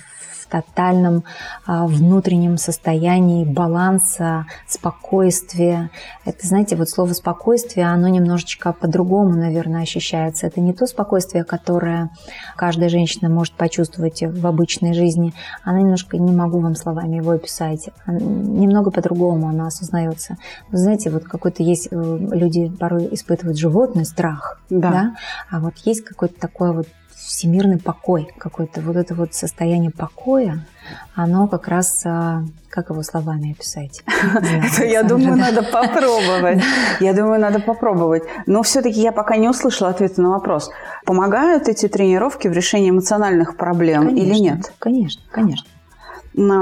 тотальном 0.49 1.23
а, 1.65 1.85
внутреннем 1.85 2.57
состоянии 2.57 3.45
баланса, 3.45 4.45
спокойствия. 4.67 5.89
Это, 6.25 6.45
знаете, 6.45 6.75
вот 6.75 6.89
слово 6.89 7.13
«спокойствие», 7.13 7.87
оно 7.87 8.07
немножечко 8.07 8.73
по-другому, 8.73 9.35
наверное, 9.35 9.83
ощущается. 9.83 10.47
Это 10.47 10.61
не 10.61 10.73
то 10.73 10.87
спокойствие, 10.87 11.43
которое 11.43 12.09
каждая 12.55 12.89
женщина 12.89 13.29
может 13.29 13.53
почувствовать 13.53 14.21
в 14.21 14.45
обычной 14.45 14.93
жизни. 14.93 15.33
Она 15.63 15.79
немножко, 15.79 16.17
не 16.17 16.31
могу 16.31 16.59
вам 16.59 16.75
словами 16.75 17.17
его 17.17 17.31
описать, 17.31 17.89
немного 18.07 18.91
по-другому 18.91 19.47
оно 19.47 19.67
осознается. 19.67 20.37
Вы 20.69 20.77
знаете, 20.77 21.09
вот 21.09 21.23
какой-то 21.23 21.63
есть, 21.63 21.87
э, 21.91 21.95
люди 21.95 22.69
порой 22.69 23.09
испытывают 23.11 23.57
животный 23.57 24.05
страх, 24.05 24.59
да. 24.69 24.91
да? 24.91 25.15
а 25.49 25.59
вот 25.59 25.73
есть 25.85 26.03
какой-то 26.03 26.39
такой 26.39 26.73
вот 26.73 26.87
всемирный 27.29 27.77
покой, 27.77 28.27
какое-то 28.39 28.81
вот 28.81 28.95
это 28.95 29.13
вот 29.13 29.35
состояние 29.35 29.91
покоя, 29.91 30.65
оно 31.13 31.47
как 31.47 31.67
раз, 31.67 32.01
а, 32.03 32.41
как 32.69 32.89
его 32.89 33.03
словами 33.03 33.51
описать? 33.51 34.03
Это, 34.33 34.83
я 34.83 35.03
думаю, 35.03 35.37
надо 35.37 35.61
попробовать. 35.61 36.63
Я 36.99 37.13
думаю, 37.13 37.39
надо 37.39 37.59
попробовать. 37.59 38.23
Но 38.47 38.63
все-таки 38.63 38.99
я 38.99 39.11
пока 39.11 39.37
не 39.37 39.47
услышала 39.47 39.91
ответа 39.91 40.21
на 40.21 40.31
вопрос. 40.31 40.71
Помогают 41.05 41.67
эти 41.67 41.87
тренировки 41.87 42.47
в 42.47 42.51
решении 42.51 42.89
эмоциональных 42.89 43.57
проблем 43.57 44.09
или 44.09 44.35
нет? 44.35 44.73
Конечно, 44.79 45.21
конечно. 45.31 45.67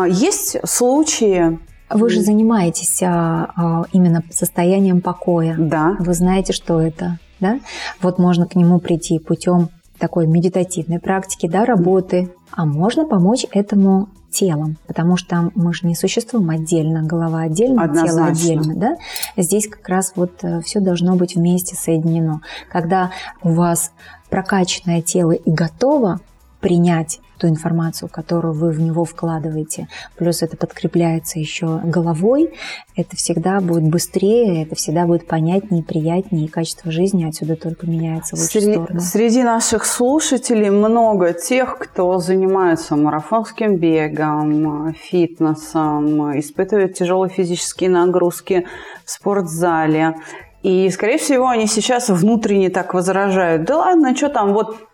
Есть 0.08 0.58
случаи, 0.68 1.60
вы 1.90 2.10
же 2.10 2.22
занимаетесь 2.22 3.02
а, 3.04 3.52
а, 3.56 3.84
именно 3.94 4.24
состоянием 4.30 5.02
покоя. 5.02 5.56
Да. 5.58 5.96
Вы 6.00 6.14
знаете, 6.14 6.52
что 6.52 6.82
это, 6.82 7.20
да? 7.40 7.60
Вот 8.02 8.20
можно 8.20 8.46
к 8.46 8.56
нему 8.56 8.80
прийти 8.80 9.20
путем 9.20 9.70
такой 10.00 10.28
медитативной 10.28 11.00
практики, 11.00 11.48
да, 11.48 11.66
работы, 11.66 12.34
а 12.52 12.66
можно 12.66 13.06
помочь 13.06 13.46
этому 13.52 14.10
телом, 14.30 14.78
потому 14.88 15.18
что 15.18 15.52
мы 15.56 15.74
же 15.74 15.88
не 15.88 15.96
существуем 15.96 16.50
отдельно, 16.50 17.04
голова 17.04 17.42
отдельно, 17.42 17.84
Однозначно. 17.84 18.16
тело 18.16 18.26
отдельно, 18.28 18.76
да? 18.76 18.98
Здесь 19.36 19.68
как 19.68 19.88
раз 19.88 20.14
вот 20.16 20.44
э, 20.44 20.62
все 20.62 20.80
должно 20.80 21.16
быть 21.16 21.36
вместе 21.36 21.76
соединено. 21.76 22.42
Когда 22.70 23.12
у 23.42 23.54
вас 23.54 23.92
прокачанное 24.30 25.02
тело 25.02 25.32
и 25.32 25.52
готово 25.52 26.20
принять 26.60 27.20
ту 27.38 27.48
информацию, 27.48 28.10
которую 28.10 28.54
вы 28.54 28.72
в 28.72 28.80
него 28.80 29.06
вкладываете, 29.06 29.88
плюс 30.18 30.42
это 30.42 30.58
подкрепляется 30.58 31.40
еще 31.40 31.80
головой, 31.84 32.54
это 32.96 33.16
всегда 33.16 33.60
будет 33.62 33.84
быстрее, 33.84 34.64
это 34.64 34.76
всегда 34.76 35.06
будет 35.06 35.28
понятнее, 35.28 35.84
приятнее, 35.84 36.46
и 36.46 36.48
качество 36.50 36.92
жизни 36.92 37.26
отсюда 37.26 37.56
только 37.56 37.88
меняется 37.88 38.36
в 38.36 38.40
лучшую 38.40 38.62
Среди, 38.62 38.74
сторону. 38.74 39.00
Среди 39.00 39.44
наших 39.44 39.86
слушателей 39.86 40.70
много 40.70 41.34
тех, 41.34 41.78
кто 41.78 42.18
занимается 42.18 42.96
марафонским 42.96 43.78
бегом, 43.78 44.94
фитнесом, 44.94 46.40
испытывает 46.40 46.96
тяжелые 46.96 47.30
физические 47.30 47.90
нагрузки 47.90 48.66
в 49.06 49.12
спортзале. 49.12 50.16
И, 50.64 50.90
скорее 50.90 51.18
всего, 51.18 51.48
они 51.48 51.68
сейчас 51.68 52.10
внутренне 52.10 52.70
так 52.70 52.94
возражают. 52.94 53.64
Да 53.66 53.78
ладно, 53.78 54.16
что 54.16 54.30
там, 54.30 54.54
вот 54.54 54.87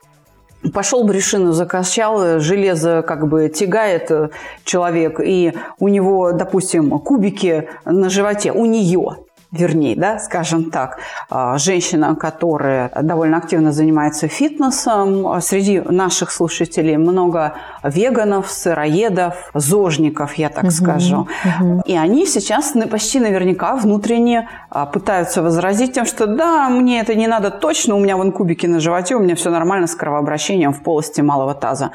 пошел 0.72 1.04
брюшину 1.04 1.52
закачал, 1.52 2.40
железо 2.40 3.02
как 3.02 3.28
бы 3.28 3.50
тягает 3.50 4.12
э, 4.12 4.30
человек, 4.64 5.20
и 5.24 5.54
у 5.80 5.88
него, 5.88 6.32
допустим, 6.32 7.00
кубики 7.00 7.70
на 7.86 8.10
животе, 8.10 8.52
у 8.52 8.66
нее 8.66 9.18
вернее, 9.54 9.96
да, 9.96 10.20
скажем 10.20 10.72
так, 10.72 10.98
а, 11.30 11.58
женщина, 11.58 12.16
которая 12.16 12.92
довольно 13.02 13.38
активно 13.38 13.72
занимается 13.72 14.28
фитнесом. 14.28 15.42
Среди 15.42 15.80
наших 15.80 16.32
слушателей 16.32 16.98
много 16.98 17.54
веганов, 17.84 18.50
сыроедов, 18.50 19.52
зожников, 19.54 20.34
я 20.36 20.50
так 20.50 20.64
угу, 20.64 20.72
скажу. 20.72 21.28
Угу. 21.46 21.84
И 21.86 21.96
они 21.96 22.26
сейчас 22.26 22.74
почти 22.90 23.20
наверняка 23.20 23.76
внутренне 23.76 24.50
а, 24.70 24.86
пытаются 24.86 25.44
возразить 25.44 25.94
тем, 25.94 26.06
что 26.06 26.26
да, 26.26 26.70
мне 26.70 27.00
это 27.00 27.14
не 27.14 27.28
надо 27.28 27.52
точно, 27.52 27.96
у 27.96 28.00
меня 28.00 28.18
вон 28.18 28.32
кубики 28.32 28.66
на 28.66 28.80
животе, 28.80 29.16
у 29.16 29.20
меня 29.20 29.36
все 29.36 29.52
нормально 29.52 29.88
с 29.88 29.96
кровообращением 29.96 30.74
в 30.74 30.82
полости 30.82 31.22
малого 31.22 31.54
таза. 31.54 31.92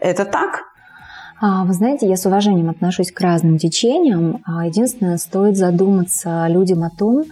Это 0.00 0.24
так? 0.24 0.71
А, 1.44 1.64
вы 1.64 1.72
знаете, 1.72 2.08
я 2.08 2.16
с 2.16 2.24
уважением 2.24 2.70
отношусь 2.70 3.10
к 3.10 3.20
разным 3.20 3.58
течениям. 3.58 4.42
А, 4.44 4.64
единственное, 4.64 5.18
стоит 5.18 5.56
задуматься 5.56 6.46
людям 6.46 6.84
о 6.84 6.90
том, 6.90 7.24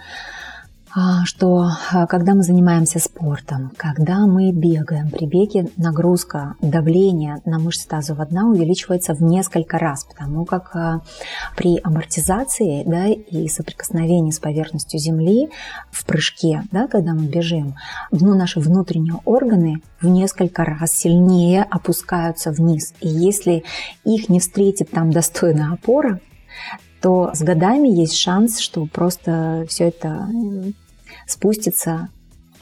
что 1.24 1.68
а, 1.92 2.07
когда 2.07 2.35
мы 2.35 2.42
занимаемся 2.42 2.98
спортом, 2.98 3.70
когда 3.76 4.26
мы 4.26 4.53
бегаем, 4.53 5.11
при 5.11 5.26
беге 5.26 5.68
нагрузка, 5.76 6.55
давление 6.61 7.40
на 7.44 7.59
мышцы 7.59 7.87
тазового 7.88 8.26
дна 8.26 8.48
увеличивается 8.48 9.14
в 9.14 9.22
несколько 9.22 9.79
раз, 9.79 10.05
потому 10.05 10.44
как 10.44 10.74
а, 10.74 11.00
при 11.57 11.81
амортизации 11.83 12.83
да, 12.85 13.07
и 13.07 13.48
соприкосновении 13.48 14.31
с 14.31 14.38
поверхностью 14.38 14.98
земли 14.98 15.50
в 15.90 16.05
прыжке, 16.05 16.64
да, 16.72 16.88
когда 16.88 17.14
мы 17.14 17.26
бежим, 17.26 17.76
ну, 18.11 18.35
наши 18.35 18.59
внутренние 18.61 19.20
органы 19.24 19.83
в 20.00 20.07
несколько 20.07 20.64
раз 20.64 20.92
сильнее 20.92 21.62
опускаются 21.62 22.50
вниз. 22.50 22.94
И 23.00 23.09
если 23.09 23.64
их 24.05 24.29
не 24.29 24.40
встретит 24.40 24.90
там 24.90 25.11
достойная 25.11 25.72
опора, 25.72 26.20
то 27.00 27.30
с 27.34 27.42
годами 27.42 27.88
есть 27.88 28.16
шанс, 28.16 28.58
что 28.60 28.86
просто 28.86 29.64
все 29.68 29.88
это 29.88 30.28
спустится 31.26 32.08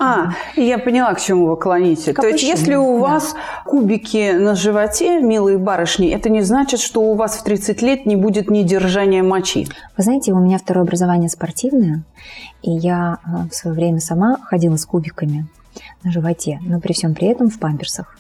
а, 0.01 0.31
я 0.55 0.79
поняла, 0.79 1.13
к 1.15 1.21
чему 1.21 1.49
вы 1.49 1.57
клоните. 1.57 2.13
К 2.13 2.21
То 2.21 2.29
есть, 2.29 2.45
если 2.45 2.77
у 2.77 2.99
вас 2.99 3.35
кубики 3.65 4.33
на 4.33 4.55
животе, 4.55 5.21
милые 5.21 5.59
барышни, 5.59 6.09
это 6.09 6.29
не 6.29 6.43
значит, 6.43 6.79
что 6.79 7.01
у 7.03 7.15
вас 7.15 7.37
в 7.37 7.43
30 7.43 7.83
лет 7.83 8.07
не 8.07 8.15
будет 8.15 8.49
недержания 8.49 9.25
мочи. 9.25 9.67
Вы 9.97 10.03
знаете, 10.05 10.33
у 10.33 10.39
меня 10.39 10.59
второе 10.59 10.85
образование 10.85 11.29
спортивное, 11.29 12.05
и 12.63 12.71
я 12.71 13.19
э, 13.25 13.49
в 13.51 13.55
свое 13.55 13.75
время 13.75 13.99
сама 13.99 14.37
ходила 14.45 14.77
с 14.77 14.87
кубиками 14.87 15.49
на 16.05 16.13
животе, 16.13 16.61
но 16.63 16.81
при 16.81 16.93
всем 16.93 17.15
при 17.15 17.27
этом 17.27 17.51
в 17.51 17.59
памперсах. 17.59 18.17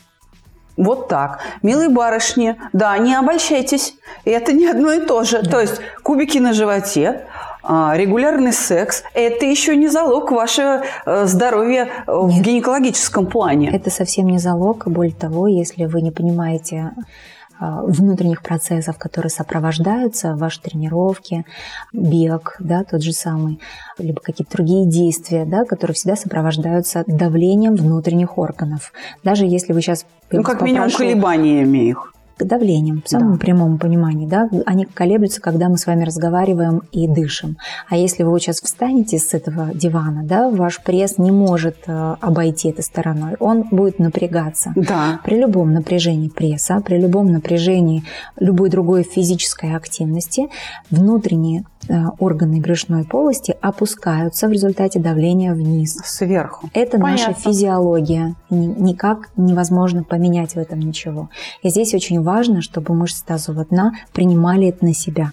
Вот 0.79 1.09
так. 1.09 1.41
Милые 1.63 1.89
барышни, 1.89 2.57
да, 2.73 2.97
не 2.99 3.15
обольщайтесь. 3.15 3.95
Это 4.25 4.53
не 4.53 4.67
одно 4.67 4.93
и 4.93 5.01
то 5.01 5.25
же. 5.25 5.43
Да. 5.43 5.51
То 5.51 5.61
есть 5.61 5.81
кубики 6.03 6.39
на 6.39 6.53
животе, 6.53 7.27
а, 7.65 7.95
регулярный 7.97 8.53
секс– 8.53 9.03
это 9.15 9.45
еще 9.45 9.77
не 9.77 9.89
залог 9.89 10.31
вашего 10.31 10.85
э, 11.05 11.27
здоровья 11.27 11.89
э, 12.07 12.13
в 12.15 12.29
Нет. 12.29 12.45
гинекологическом 12.45 13.27
плане. 13.27 13.71
Это 13.75 13.91
совсем 13.91 14.29
не 14.29 14.39
залог. 14.39 14.87
Более 14.87 15.15
того, 15.15 15.49
если 15.49 15.85
вы 15.85 16.01
не 16.01 16.13
понимаете 16.13 16.93
внутренних 17.61 18.43
процессов, 18.43 18.99
которые 18.99 19.31
сопровождаются 19.31 20.35
ваши 20.35 20.61
тренировки, 20.61 21.45
бег, 21.93 22.57
да, 22.61 22.85
тот 22.85 23.03
же 23.03 23.13
самый, 23.13 23.61
либо 23.99 24.21
какие-то 24.21 24.57
другие 24.57 24.87
действия, 24.87 25.45
да, 25.45 25.65
которые 25.65 25.95
всегда 25.95 26.17
сопровождаются 26.17 27.05
давлением 27.07 27.75
внутренних 27.75 28.39
органов. 28.39 28.93
Даже 29.25 29.45
если 29.45 29.73
вы 29.73 29.81
сейчас... 29.81 30.07
Ну, 30.31 30.43
как 30.43 30.61
попрошу, 30.61 30.67
минимум, 30.67 30.91
колебаниями 30.91 31.89
их 31.89 32.13
давлением, 32.45 33.03
в 33.05 33.09
самом 33.09 33.33
да. 33.35 33.39
прямом 33.39 33.79
понимании. 33.79 34.27
Да? 34.27 34.49
Они 34.67 34.85
колеблются, 34.85 35.41
когда 35.41 35.69
мы 35.69 35.79
с 35.79 35.87
вами 35.87 36.05
разговариваем 36.05 36.83
и 36.93 37.07
дышим. 37.09 37.57
А 37.89 37.97
если 37.97 38.23
вы 38.23 38.39
сейчас 38.41 38.61
встанете 38.61 39.19
с 39.19 39.35
этого 39.35 39.71
дивана, 39.75 40.23
да, 40.25 40.51
ваш 40.51 40.83
пресс 40.83 41.19
не 41.19 41.31
может 41.31 41.77
э, 41.87 42.17
обойти 42.21 42.71
этой 42.71 42.83
стороной, 42.83 43.37
он 43.41 43.65
будет 43.71 43.99
напрягаться. 43.99 44.73
Да. 44.77 45.21
При 45.25 45.37
любом 45.39 45.73
напряжении 45.73 46.29
пресса, 46.29 46.81
при 46.85 46.99
любом 46.99 47.33
напряжении 47.33 48.05
любой 48.39 48.71
другой 48.71 49.03
физической 49.03 49.75
активности, 49.75 50.49
внутренние 50.91 51.65
э, 51.89 51.95
органы 52.19 52.61
брюшной 52.61 53.05
полости 53.05 53.57
опускаются 53.61 54.49
в 54.49 54.53
результате 54.53 54.99
давления 54.99 55.55
вниз. 55.55 55.99
Сверху. 56.05 56.71
Это 56.75 56.99
Понятно. 56.99 57.29
наша 57.29 57.33
физиология. 57.35 58.35
Никак 58.51 59.31
невозможно 59.37 60.05
поменять 60.05 60.55
в 60.55 60.59
этом 60.59 60.81
ничего. 60.81 61.31
И 61.63 61.71
здесь 61.71 61.95
очень 61.95 62.23
важно, 62.29 62.61
чтобы 62.61 62.95
мышцы 62.95 63.25
тазового 63.25 63.65
дна 63.65 63.93
принимали 64.13 64.69
это 64.69 64.85
на 64.85 64.93
себя. 64.93 65.33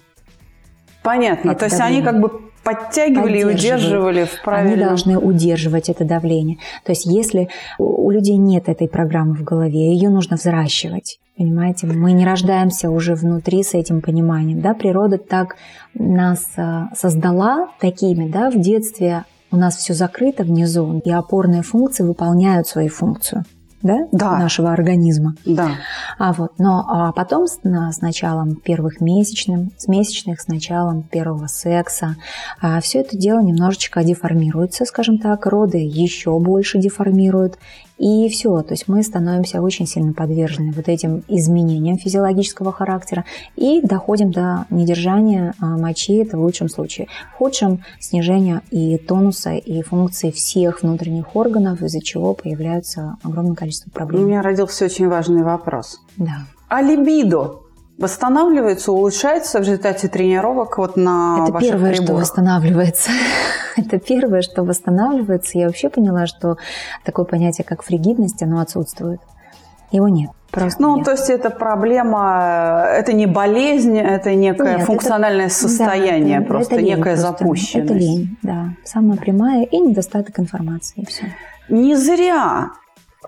Понятно. 1.03 1.51
Это 1.51 1.59
То 1.59 1.65
есть 1.65 1.77
давление. 1.77 2.07
они 2.07 2.11
как 2.11 2.21
бы 2.21 2.41
подтягивали 2.63 3.39
и 3.39 3.43
удерживали 3.43 4.23
в 4.23 4.41
правильном... 4.43 4.73
Они 4.73 4.83
должны 4.83 5.17
удерживать 5.19 5.89
это 5.89 6.05
давление. 6.05 6.57
То 6.85 6.93
есть 6.93 7.05
если 7.05 7.49
у 7.77 8.09
людей 8.09 8.37
нет 8.37 8.69
этой 8.69 8.87
программы 8.87 9.35
в 9.35 9.43
голове, 9.43 9.93
ее 9.93 10.09
нужно 10.09 10.37
взращивать. 10.37 11.19
Понимаете, 11.37 11.85
мы 11.85 12.13
не 12.13 12.25
рождаемся 12.25 12.89
уже 12.89 13.13
внутри 13.13 13.61
с 13.61 13.73
этим 13.73 14.01
пониманием. 14.01 14.61
Да? 14.61 14.73
Природа 14.73 15.17
так 15.17 15.57
нас 15.93 16.45
а, 16.55 16.87
создала 16.95 17.67
такими, 17.79 18.29
да, 18.29 18.49
в 18.49 18.59
детстве 18.59 19.25
у 19.51 19.57
нас 19.57 19.75
все 19.75 19.93
закрыто 19.93 20.43
внизу, 20.43 21.01
и 21.03 21.11
опорные 21.11 21.61
функции 21.61 22.03
выполняют 22.03 22.67
свою 22.67 22.89
функцию 22.89 23.43
да, 23.85 24.07
да. 24.11 24.37
нашего 24.39 24.73
организма. 24.73 25.35
Да. 25.45 25.69
А 26.17 26.33
вот, 26.33 26.57
но 26.57 26.83
а 26.87 27.11
потом 27.11 27.47
с, 27.47 27.59
на, 27.63 27.91
с 27.91 28.01
началом 28.01 28.55
первых 28.55 28.99
месячных, 28.99 29.69
с 29.77 29.87
месячных, 29.87 30.41
с 30.41 30.47
началом 30.47 31.03
первого 31.03 31.45
секса, 31.45 32.15
а, 32.59 32.81
все 32.81 33.01
это 33.01 33.15
дело 33.15 33.41
немножечко 33.41 34.03
деформируется, 34.03 34.85
скажем 34.85 35.19
так, 35.19 35.45
роды 35.45 35.77
еще 35.77 36.37
больше 36.39 36.79
деформируют, 36.79 37.59
и 37.97 38.27
все, 38.29 38.61
то 38.61 38.73
есть 38.73 38.87
мы 38.87 39.03
становимся 39.03 39.61
очень 39.61 39.87
сильно 39.87 40.13
подвержены 40.13 40.73
вот 40.73 40.89
этим 40.89 41.23
изменениям 41.27 41.97
физиологического 41.97 42.71
характера 42.71 43.25
и 43.55 43.81
доходим 43.81 44.31
до 44.31 44.65
недержания 44.69 45.53
а, 45.59 45.77
мочи, 45.77 46.17
это 46.17 46.37
в 46.37 46.41
лучшем 46.41 46.69
случае. 46.69 47.07
В 47.33 47.37
худшем 47.37 47.83
снижение 47.99 48.61
и 48.71 48.97
тонуса, 48.97 49.53
и 49.53 49.81
функции 49.81 50.31
всех 50.31 50.83
внутренних 50.83 51.35
органов, 51.35 51.81
из-за 51.81 52.01
чего 52.01 52.33
появляются 52.33 53.17
огромное 53.23 53.55
количество 53.55 53.89
проблем. 53.89 54.23
У 54.23 54.27
меня 54.27 54.41
родился 54.41 54.85
очень 54.85 55.07
важный 55.07 55.43
вопрос. 55.43 56.01
Да. 56.17 56.45
А 56.67 56.81
либидо 56.81 57.64
восстанавливается, 57.97 58.91
улучшается 58.91 59.59
в 59.59 59.61
результате 59.61 60.07
тренировок 60.07 60.77
вот 60.77 60.97
на 60.97 61.39
Это 61.43 61.53
ваших 61.53 61.69
первое, 61.71 61.93
что 61.93 62.01
приборах? 62.03 62.21
восстанавливается. 62.21 63.11
Это 63.77 63.99
первое, 63.99 64.41
что 64.41 64.63
восстанавливается. 64.63 65.57
Я 65.57 65.67
вообще 65.67 65.89
поняла, 65.89 66.25
что 66.27 66.57
такое 67.03 67.25
понятие, 67.25 67.65
как 67.65 67.83
фригидность, 67.83 68.41
оно 68.43 68.59
отсутствует. 68.59 69.21
Его 69.91 70.07
нет. 70.09 70.29
Просто 70.51 70.81
Ну, 70.81 70.95
нет. 70.97 71.05
то 71.05 71.11
есть 71.11 71.29
это 71.29 71.49
проблема, 71.49 72.85
это 72.89 73.11
не 73.13 73.25
болезнь, 73.27 73.97
это 73.97 74.33
некое 74.35 74.67
Нет, 74.71 74.77
это- 74.77 74.85
функциональное 74.85 75.49
состояние, 75.49 76.37
Да, 76.39 76.43
это- 76.43 76.53
просто 76.53 76.75
это 76.75 76.83
лень 76.83 76.95
некая 76.97 77.15
просто. 77.15 77.21
запущенность. 77.31 77.85
Это 77.91 77.93
лень, 77.93 78.37
да. 78.41 78.69
Самая 78.85 79.17
прямая 79.17 79.63
и 79.65 79.77
недостаток 79.77 80.39
информации. 80.39 81.01
И 81.01 81.05
все. 81.05 81.25
Не 81.69 81.95
зря 81.95 82.69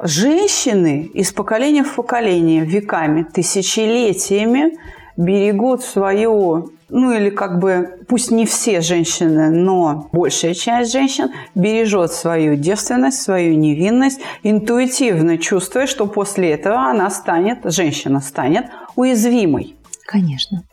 женщины 0.03 1.09
из 1.13 1.31
поколения 1.31 1.83
в 1.83 1.95
поколение, 1.95 2.65
веками, 2.65 3.23
тысячелетиями 3.23 4.77
берегут 5.15 5.83
свою, 5.83 6.71
ну 6.89 7.11
или 7.11 7.29
как 7.29 7.59
бы, 7.59 7.99
пусть 8.07 8.31
не 8.31 8.45
все 8.45 8.81
женщины, 8.81 9.49
но 9.49 10.09
большая 10.11 10.53
часть 10.53 10.91
женщин 10.91 11.29
бережет 11.55 12.11
свою 12.11 12.55
девственность, 12.55 13.21
свою 13.21 13.55
невинность, 13.55 14.19
интуитивно 14.43 15.37
чувствуя, 15.37 15.87
что 15.87 16.05
после 16.05 16.51
этого 16.51 16.89
она 16.89 17.09
станет, 17.09 17.59
женщина 17.65 18.19
станет 18.19 18.65
уязвимой. 18.95 19.75
Конечно. 20.05 20.63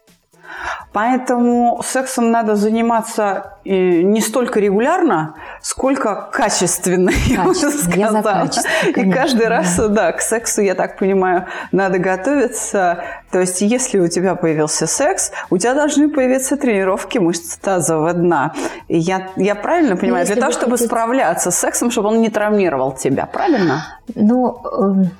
Поэтому 0.92 1.83
сексом 1.85 2.31
надо 2.31 2.55
заниматься 2.55 3.57
э, 3.64 4.03
не 4.03 4.20
столько 4.20 4.61
регулярно, 4.61 5.35
сколько 5.61 6.29
качественно, 6.33 7.11
я 7.27 7.44
Качественно. 7.44 7.94
Я 7.96 8.11
за 8.12 8.20
сказала. 8.20 8.40
качество, 8.46 8.70
И 9.00 9.11
каждый 9.11 9.48
раз, 9.48 9.77
да. 9.77 9.88
да, 9.88 10.12
к 10.12 10.20
сексу, 10.20 10.62
я 10.62 10.74
так 10.74 10.98
понимаю, 10.98 11.46
надо 11.72 11.98
готовиться. 11.98 13.05
То 13.33 13.40
есть, 13.40 13.61
если 13.62 13.98
у 13.98 14.07
тебя 14.09 14.37
появился 14.37 14.87
секс, 14.87 15.33
у 15.50 15.59
тебя 15.59 15.74
должны 15.74 16.09
появиться 16.09 16.57
тренировки 16.57 17.18
мышц 17.18 17.57
тазового 17.57 18.12
дна. 18.12 18.53
И 18.88 18.96
я, 18.98 19.31
я 19.37 19.55
правильно 19.57 19.96
понимаю, 19.96 20.24
для 20.24 20.35
если 20.35 20.40
того, 20.40 20.53
чтобы 20.53 20.72
хотите- 20.77 20.87
справляться 20.87 21.50
с 21.50 21.59
сексом, 21.59 21.90
чтобы 21.90 22.09
он 22.09 22.20
не 22.20 22.29
травмировал 22.31 22.92
тебя, 22.92 23.27
правильно? 23.27 23.85
Ну, 24.14 24.61
эм, 24.79 25.11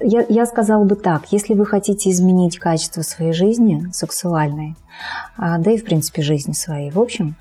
я, 0.00 0.24
я 0.28 0.46
сказала 0.46 0.84
бы 0.84 0.96
так, 0.96 1.26
если 1.30 1.54
вы 1.54 1.66
хотите 1.66 2.10
изменить 2.10 2.58
качество 2.58 3.02
своей 3.02 3.32
жизни 3.32 3.88
сексуальной, 3.92 4.76
а, 5.36 5.58
да 5.58 5.70
и 5.70 5.78
в 5.78 5.84
принципе 5.84 6.22
жизни 6.22 6.52
своей, 6.52 6.90
в 6.90 7.00
общем, 7.00 7.36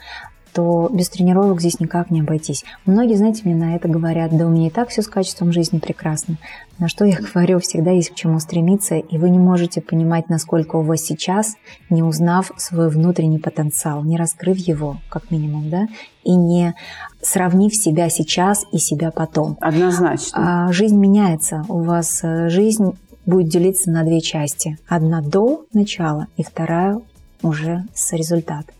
то 0.53 0.87
без 0.91 1.09
тренировок 1.09 1.59
здесь 1.59 1.79
никак 1.79 2.11
не 2.11 2.21
обойтись. 2.21 2.63
Многие, 2.85 3.15
знаете, 3.15 3.41
мне 3.43 3.55
на 3.55 3.75
это 3.75 3.87
говорят, 3.87 4.35
да 4.37 4.45
у 4.45 4.49
меня 4.49 4.67
и 4.67 4.69
так 4.69 4.89
все 4.89 5.01
с 5.01 5.07
качеством 5.07 5.51
жизни 5.51 5.79
прекрасно. 5.79 6.37
На 6.77 6.87
что 6.87 7.05
я 7.05 7.17
говорю, 7.33 7.59
всегда 7.59 7.91
есть 7.91 8.11
к 8.11 8.15
чему 8.15 8.39
стремиться, 8.39 8.95
и 8.95 9.17
вы 9.17 9.29
не 9.29 9.39
можете 9.39 9.81
понимать, 9.81 10.29
насколько 10.29 10.75
у 10.75 10.83
вас 10.83 11.01
сейчас, 11.01 11.55
не 11.89 12.03
узнав 12.03 12.51
свой 12.57 12.89
внутренний 12.89 13.39
потенциал, 13.39 14.03
не 14.03 14.15
раскрыв 14.15 14.57
его, 14.57 14.97
как 15.09 15.31
минимум, 15.31 15.69
да, 15.69 15.87
и 16.23 16.35
не 16.35 16.75
сравнив 17.23 17.73
себя 17.75 18.09
сейчас 18.09 18.65
и 18.71 18.77
себя 18.77 19.11
потом. 19.11 19.57
Однозначно. 19.61 20.67
А, 20.67 20.71
Жизнь 20.71 20.97
меняется. 20.97 21.65
У 21.69 21.79
вас 21.81 22.19
э, 22.23 22.49
жизнь 22.49 22.97
будет 23.25 23.47
делиться 23.47 23.89
на 23.89 24.03
две 24.03 24.21
части. 24.21 24.77
Одна 24.87 25.21
до 25.21 25.65
начала 25.73 26.27
и 26.37 26.43
вторая 26.43 26.99
уже 27.41 27.83
с 27.93 28.13
результата. 28.13 28.71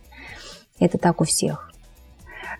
Это 0.80 0.98
так 0.98 1.22
у 1.22 1.24
всех, 1.24 1.72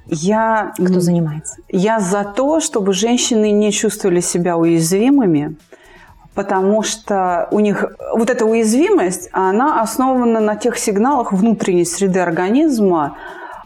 Я 0.08 0.74
кто 0.76 1.00
занимается. 1.00 1.58
Я 1.70 2.00
за 2.00 2.24
то, 2.24 2.60
чтобы 2.60 2.94
женщины 2.94 3.52
не 3.52 3.72
чувствовали 3.72 4.20
себя 4.20 4.58
уязвимыми, 4.58 5.56
потому 6.34 6.84
что 6.84 7.48
у 7.52 7.60
них 7.60 7.86
вот 8.16 8.30
эта 8.30 8.46
уязвимость, 8.46 9.30
она 9.32 9.82
основана 9.82 10.40
на 10.40 10.56
тех 10.56 10.78
сигналах 10.78 11.32
внутренней 11.34 11.86
среды 11.86 12.20
организма, 12.20 13.18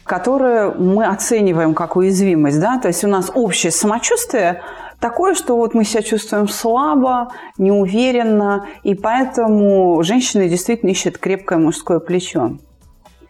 которые 0.07 0.71
мы 0.71 1.05
оцениваем 1.05 1.73
как 1.73 1.95
уязвимость. 1.95 2.59
Да? 2.59 2.79
То 2.79 2.87
есть 2.87 3.03
у 3.03 3.07
нас 3.07 3.29
общее 3.33 3.71
самочувствие 3.71 4.61
такое, 4.99 5.35
что 5.35 5.55
вот 5.57 5.73
мы 5.73 5.83
себя 5.83 6.01
чувствуем 6.01 6.47
слабо, 6.47 7.31
неуверенно, 7.57 8.67
и 8.83 8.95
поэтому 8.95 10.01
женщины 10.03 10.49
действительно 10.49 10.91
ищут 10.91 11.17
крепкое 11.17 11.59
мужское 11.59 11.99
плечо. 11.99 12.57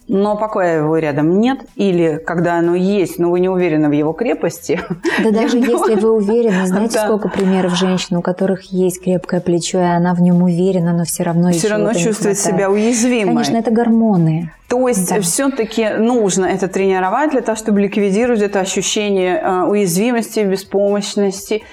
Но 0.07 0.37
пока 0.37 0.63
его 0.63 0.97
рядом 0.97 1.39
нет, 1.39 1.59
или 1.75 2.21
когда 2.25 2.55
оно 2.59 2.75
есть, 2.75 3.19
но 3.19 3.29
вы 3.29 3.39
не 3.41 3.49
уверены 3.49 3.89
в 3.89 3.91
его 3.91 4.13
крепости, 4.13 4.79
Да 5.21 5.31
даже 5.31 5.57
Я 5.57 5.65
если 5.65 5.73
думаю, 5.73 5.99
вы 5.99 6.11
уверены, 6.11 6.65
знаете, 6.65 6.93
да. 6.95 7.05
сколько 7.05 7.27
примеров 7.27 7.75
женщин, 7.75 8.15
у 8.17 8.21
которых 8.21 8.63
есть 8.71 9.03
крепкое 9.03 9.41
плечо, 9.41 9.79
и 9.79 9.83
она 9.83 10.13
в 10.13 10.21
нем 10.21 10.41
уверена, 10.43 10.93
но 10.93 11.03
все 11.03 11.23
равно 11.23 11.51
все 11.51 11.67
равно 11.67 11.93
чувствует 11.93 12.37
себя 12.39 12.69
уязвимой. 12.71 13.33
Конечно, 13.33 13.57
это 13.57 13.71
гормоны. 13.71 14.53
То 14.69 14.87
есть 14.87 15.09
Да. 15.09 15.19
все-таки 15.21 15.89
нужно 15.97 16.45
это 16.45 16.67
тренировать 16.67 17.31
для 17.31 17.41
того, 17.41 17.57
чтобы 17.57 17.81
ликвидировать 17.81 18.41
это 18.41 18.59
ощущение 18.59 19.41
э, 19.41 19.63
уязвимости, 19.63 20.39
беспомощности. 20.41 21.63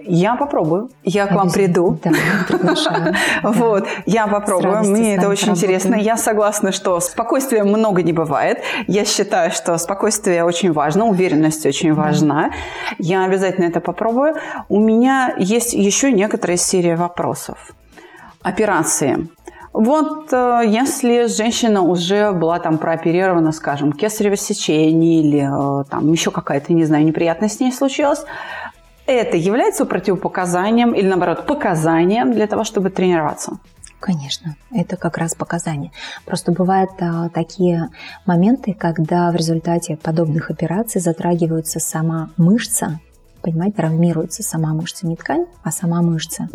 Я 0.00 0.36
попробую. 0.36 0.90
Я 1.04 1.26
к 1.26 1.32
вам 1.32 1.50
приду. 1.50 1.98
Да. 2.02 2.12
Вот, 3.42 3.86
я 4.06 4.26
попробую. 4.26 4.84
Мне 4.84 5.16
это 5.16 5.28
очень 5.28 5.50
интересно. 5.50 5.94
Я 5.94 6.16
согласна, 6.16 6.72
что 6.72 6.98
спокойствия 7.00 7.64
много 7.64 8.02
не 8.02 8.12
бывает. 8.12 8.62
Я 8.86 9.04
считаю, 9.04 9.50
что 9.50 9.76
спокойствие 9.78 10.44
очень 10.44 10.72
важно, 10.72 11.06
уверенность 11.06 11.66
очень 11.66 11.94
важна. 11.94 12.50
Я 12.98 13.24
обязательно 13.24 13.66
это 13.66 13.80
попробую. 13.80 14.34
У 14.68 14.80
меня 14.80 15.34
есть 15.38 15.74
еще 15.74 16.10
некоторая 16.10 16.56
серия 16.56 16.96
вопросов. 16.96 17.58
Операции. 18.42 19.28
Вот 19.72 20.32
э, 20.32 20.62
если 20.66 21.26
женщина 21.28 21.80
уже 21.80 22.32
была 22.32 22.58
там 22.58 22.76
прооперирована, 22.76 23.52
скажем, 23.52 23.92
кесарево 23.92 24.36
сечение 24.36 25.20
или 25.20 25.80
э, 25.80 25.84
там 25.88 26.12
еще 26.12 26.30
какая-то, 26.30 26.74
не 26.74 26.84
знаю, 26.84 27.06
неприятность 27.06 27.56
с 27.56 27.60
ней 27.60 27.72
случилась, 27.72 28.24
это 29.06 29.36
является 29.36 29.84
противопоказанием 29.84 30.92
или, 30.92 31.06
наоборот, 31.06 31.46
показанием 31.46 32.32
для 32.32 32.46
того, 32.46 32.64
чтобы 32.64 32.90
тренироваться? 32.90 33.58
Конечно, 34.00 34.56
это 34.72 34.96
как 34.96 35.16
раз 35.16 35.36
показания. 35.36 35.92
Просто 36.24 36.50
бывают 36.50 36.90
а, 37.00 37.28
такие 37.28 37.88
моменты, 38.26 38.74
когда 38.74 39.30
в 39.30 39.36
результате 39.36 39.96
подобных 39.96 40.50
операций 40.50 41.00
затрагивается 41.00 41.78
сама 41.78 42.30
мышца, 42.36 42.98
понимаете, 43.42 43.76
травмируется 43.76 44.42
сама 44.42 44.74
мышца, 44.74 45.06
не 45.06 45.14
ткань, 45.14 45.46
а 45.62 45.70
сама 45.70 46.02
мышца. 46.02 46.48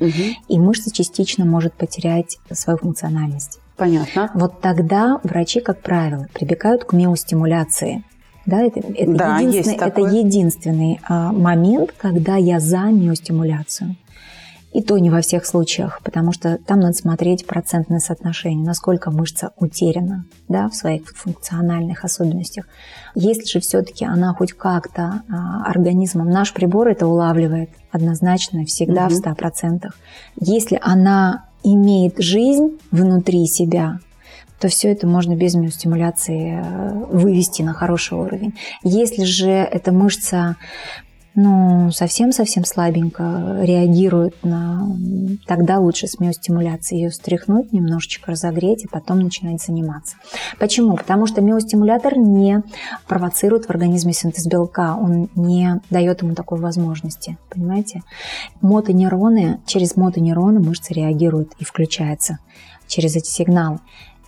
И 0.49 0.59
мышца 0.59 0.91
частично 0.91 1.45
может 1.45 1.73
потерять 1.73 2.37
свою 2.51 2.79
функциональность. 2.79 3.59
Понятно. 3.77 4.29
Вот 4.33 4.59
тогда 4.59 5.19
врачи, 5.23 5.61
как 5.61 5.81
правило, 5.81 6.27
прибегают 6.33 6.83
к 6.83 6.91
миостимуляции. 6.91 8.03
Да, 8.47 8.61
это, 8.61 8.79
это 8.79 9.13
Да, 9.13 9.37
единственный, 9.39 9.75
это 9.75 10.01
единственный 10.01 10.99
а, 11.07 11.31
момент, 11.31 11.93
когда 11.97 12.37
я 12.37 12.59
за 12.59 12.85
миостимуляцию. 12.85 13.95
И 14.73 14.81
то 14.81 14.97
не 14.97 15.09
во 15.09 15.21
всех 15.21 15.45
случаях, 15.45 16.01
потому 16.03 16.31
что 16.31 16.57
там 16.65 16.79
надо 16.79 16.93
смотреть 16.93 17.45
процентное 17.47 17.99
соотношение, 17.99 18.65
насколько 18.65 19.11
мышца 19.11 19.51
утеряна 19.57 20.25
да, 20.49 20.69
в 20.69 20.75
своих 20.75 21.07
функциональных 21.15 22.03
особенностях. 22.05 22.65
Если 23.15 23.45
же 23.45 23.59
все-таки 23.59 24.05
она 24.05 24.33
хоть 24.33 24.53
как-то 24.53 25.23
а, 25.29 25.63
организмом, 25.65 26.29
наш 26.29 26.53
прибор 26.53 26.87
это 26.87 27.07
улавливает 27.07 27.69
однозначно, 27.91 28.65
всегда 28.65 29.05
Мгм. 29.07 29.15
в 29.15 29.17
100%. 29.17 29.89
Если 30.39 30.79
она 30.81 31.45
имеет 31.63 32.21
жизнь 32.21 32.77
внутри 32.91 33.45
себя, 33.47 33.99
то 34.59 34.67
все 34.69 34.91
это 34.91 35.07
можно 35.07 35.35
без 35.35 35.55
миостимуляции 35.55 36.61
э, 36.61 37.05
вывести 37.11 37.61
на 37.61 37.73
хороший 37.73 38.17
уровень. 38.17 38.55
Если 38.83 39.23
же 39.23 39.49
эта 39.49 39.91
мышца 39.91 40.55
ну, 41.39 41.91
совсем-совсем 41.91 42.65
слабенько 42.65 43.59
реагирует 43.61 44.43
на... 44.43 44.89
Тогда 45.45 45.77
лучше 45.77 46.07
с 46.07 46.19
миостимуляцией 46.19 47.03
ее 47.03 47.09
встряхнуть, 47.11 47.71
немножечко 47.71 48.31
разогреть 48.31 48.85
и 48.85 48.87
потом 48.87 49.19
начинать 49.19 49.61
заниматься. 49.61 50.15
Почему? 50.57 50.97
Потому 50.97 51.27
что 51.27 51.41
миостимулятор 51.41 52.17
не 52.17 52.63
провоцирует 53.07 53.65
в 53.65 53.69
организме 53.69 54.13
синтез 54.13 54.47
белка, 54.47 54.95
он 54.95 55.29
не 55.35 55.79
дает 55.91 56.23
ему 56.23 56.33
такой 56.33 56.59
возможности, 56.59 57.37
понимаете? 57.51 58.01
Мотонейроны, 58.61 59.59
через 59.67 59.95
мотонейроны 59.95 60.59
мышцы 60.59 60.91
реагируют 60.95 61.53
и 61.59 61.65
включаются 61.65 62.39
через 62.87 63.15
эти 63.15 63.27
сигналы. 63.27 63.77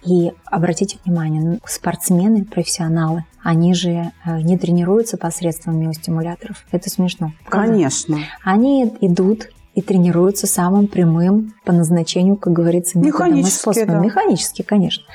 И 0.05 0.31
обратите 0.45 0.97
внимание, 1.03 1.41
ну, 1.41 1.59
спортсмены, 1.65 2.45
профессионалы, 2.45 3.25
они 3.43 3.73
же 3.73 4.11
э, 4.25 4.41
не 4.41 4.57
тренируются 4.57 5.17
посредством 5.17 5.79
миостимуляторов. 5.79 6.65
Это 6.71 6.89
смешно. 6.89 7.33
Конечно. 7.45 8.17
Они 8.43 8.85
идут 9.01 9.49
и 9.79 9.81
тренируются 9.81 10.45
самым 10.45 10.87
прямым 10.87 11.53
по 11.63 11.71
назначению, 11.71 12.35
как 12.35 12.51
говорится, 12.51 12.99
методом 12.99 13.37
и 13.37 13.43
способом. 13.43 13.87
да. 13.87 13.99
Механически, 13.99 14.61
конечно. 14.61 15.05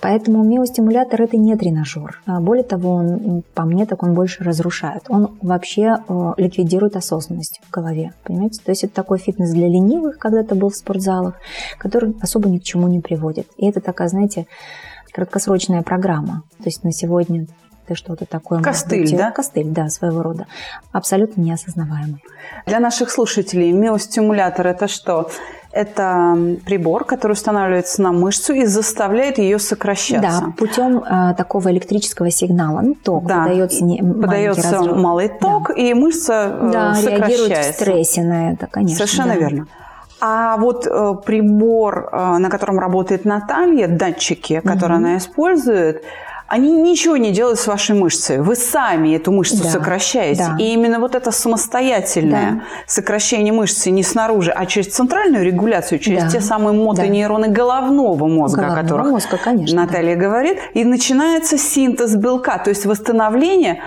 Поэтому 0.00 0.42
миостимулятор– 0.42 1.22
это 1.22 1.36
не 1.36 1.56
тренажер. 1.56 2.20
А 2.26 2.40
Более 2.40 2.64
того, 2.64 2.94
он, 2.94 3.44
по 3.54 3.62
мне, 3.62 3.86
так 3.86 4.02
он 4.02 4.14
больше 4.14 4.42
разрушает. 4.42 5.04
Он 5.08 5.38
вообще 5.40 5.98
э, 6.08 6.32
ликвидирует 6.36 6.96
осознанность 6.96 7.60
в 7.68 7.70
голове, 7.70 8.12
понимаете? 8.24 8.60
То 8.64 8.72
есть 8.72 8.82
это 8.82 8.92
такой 8.92 9.18
фитнес 9.18 9.52
для 9.52 9.68
ленивых, 9.68 10.18
когда-то 10.18 10.56
был 10.56 10.70
в 10.70 10.76
спортзалах, 10.76 11.34
который 11.78 12.16
особо 12.20 12.48
ни 12.48 12.58
к 12.58 12.64
чему 12.64 12.88
не 12.88 12.98
приводит. 12.98 13.46
И 13.56 13.68
это 13.68 13.80
такая, 13.80 14.08
знаете, 14.08 14.48
краткосрочная 15.12 15.82
программа. 15.82 16.42
То 16.58 16.64
есть 16.64 16.82
на 16.82 16.90
сегодня 16.90 17.46
ты 17.88 17.94
что-то 17.94 18.26
такое... 18.26 18.60
Костыль, 18.60 19.02
быть, 19.02 19.12
э, 19.14 19.16
да? 19.16 19.30
Костыль, 19.30 19.68
да, 19.68 19.88
своего 19.88 20.22
рода. 20.22 20.46
Абсолютно 20.92 21.40
неосознаваемый. 21.40 22.22
Для 22.66 22.80
наших 22.80 23.10
слушателей 23.10 23.72
миостимулятор– 23.72 24.66
это 24.68 24.88
что? 24.88 25.30
Это 25.72 26.36
прибор, 26.66 27.04
который 27.04 27.32
устанавливается 27.32 28.02
на 28.02 28.12
мышцу 28.12 28.52
и 28.52 28.66
заставляет 28.66 29.38
ее 29.38 29.58
сокращаться. 29.58 30.42
Да, 30.46 30.52
путем 30.56 30.98
э, 30.98 31.34
такого 31.34 31.70
электрического 31.70 32.30
сигнала, 32.30 32.80
ну, 32.80 32.94
ток 32.94 33.26
Да, 33.26 33.44
подается, 33.44 33.84
не, 33.84 34.02
подается 34.02 34.82
малый 34.94 35.28
ток, 35.28 35.70
и 35.76 35.94
мышца 35.94 36.58
э, 36.60 36.70
Да, 36.72 36.94
реагирует 37.00 37.28
в 37.28 37.36
сокращается. 37.36 37.72
стрессе 37.72 38.22
на 38.22 38.52
это, 38.52 38.66
конечно. 38.66 38.96
Совершенно 38.96 39.34
да. 39.34 39.40
верно. 39.40 39.66
А 40.20 40.56
вот 40.56 40.86
э, 40.86 41.14
прибор, 41.24 42.08
э, 42.12 42.38
на 42.38 42.50
котором 42.50 42.78
работает 42.78 43.24
Наталья, 43.24 43.88
датчики, 43.88 44.60
которые 44.60 44.96
она 44.96 45.16
использует, 45.16 46.02
они 46.48 46.72
ничего 46.72 47.16
не 47.18 47.30
делают 47.30 47.58
с 47.60 47.66
вашей 47.66 47.94
мышцей. 47.94 48.38
Вы 48.38 48.56
сами 48.56 49.14
эту 49.14 49.32
мышцу 49.32 49.62
Да, 49.62 49.68
сокращаете. 49.70 50.46
да. 50.48 50.56
И 50.58 50.72
именно 50.72 50.98
вот 50.98 51.14
это 51.14 51.30
самостоятельное 51.30 52.52
Да. 52.52 52.60
сокращение 52.86 53.52
мышцы 53.52 53.90
не 53.90 54.02
снаружи, 54.02 54.50
а 54.50 54.64
через 54.66 54.88
центральную 54.88 55.44
регуляцию, 55.44 55.98
через 55.98 56.24
Да, 56.24 56.30
те 56.30 56.40
самые 56.40 56.72
мотонейроны 56.74 57.48
головного 57.48 58.26
мозга, 58.26 58.60
о 58.60 58.64
Головного 58.64 58.82
которых 58.86 59.06
мозга, 59.10 59.38
конечно, 59.42 59.76
Наталья 59.84 60.16
говорит, 60.16 60.58
и 60.74 60.84
начинается 60.84 61.58
синтез 61.58 62.16
белка, 62.16 62.58
то 62.58 62.70
есть 62.70 62.86
восстановление 62.86 63.82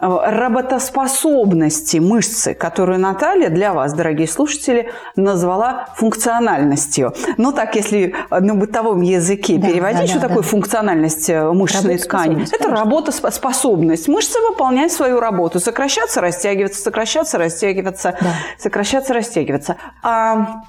работоспособности 0.00 1.98
мышцы, 1.98 2.54
которую 2.54 2.98
Наталья 2.98 3.48
для 3.48 3.72
вас, 3.72 3.92
дорогие 3.94 4.28
слушатели, 4.28 4.90
назвала 5.16 5.88
функциональностью. 5.96 7.14
Ну, 7.36 7.52
так, 7.52 7.76
если 7.76 8.14
на 8.30 8.54
бытовом 8.54 9.00
языке 9.02 9.58
Да, 9.58 9.68
переводить, 9.68 10.00
да, 10.02 10.06
что 10.06 10.20
да, 10.20 10.28
такое 10.28 10.42
да. 10.42 10.48
функциональность 10.48 11.28
э, 11.30 11.52
мышечной 11.52 11.98
ткани? 11.98 12.42
Это 12.42 12.58
конечно. 12.58 12.76
работоспособность. 12.76 14.08
Мышца 14.08 14.38
выполняет 14.50 14.92
свою 14.92 15.20
работу. 15.20 15.60
Сокращаться, 15.60 16.20
растягиваться, 16.20 16.82
сокращаться, 16.82 17.38
растягиваться, 17.38 18.16
Да. 18.20 18.34
сокращаться, 18.58 19.14
растягиваться. 19.14 19.76
А 20.02 20.62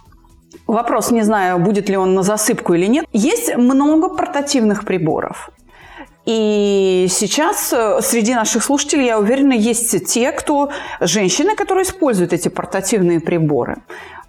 Вопрос, 0.68 1.12
не 1.12 1.22
знаю, 1.22 1.60
будет 1.60 1.90
ли 1.90 1.98
он 1.98 2.16
на 2.16 2.24
засыпку 2.24 2.74
или 2.74 2.86
нет. 2.86 3.06
Есть 3.12 3.56
много 3.56 4.10
портативных 4.10 4.86
приборов. 4.86 5.50
И 6.26 7.06
сейчас 7.10 7.72
э, 7.72 8.00
среди 8.02 8.34
наших 8.34 8.64
слушателей, 8.64 9.06
я 9.06 9.20
уверена, 9.20 9.54
есть 9.54 10.06
те, 10.08 10.32
кто, 10.32 10.72
женщины, 11.00 11.56
которые 11.56 11.84
используют 11.84 12.34
эти 12.34 12.48
портативные 12.48 13.20
приборы. 13.20 13.78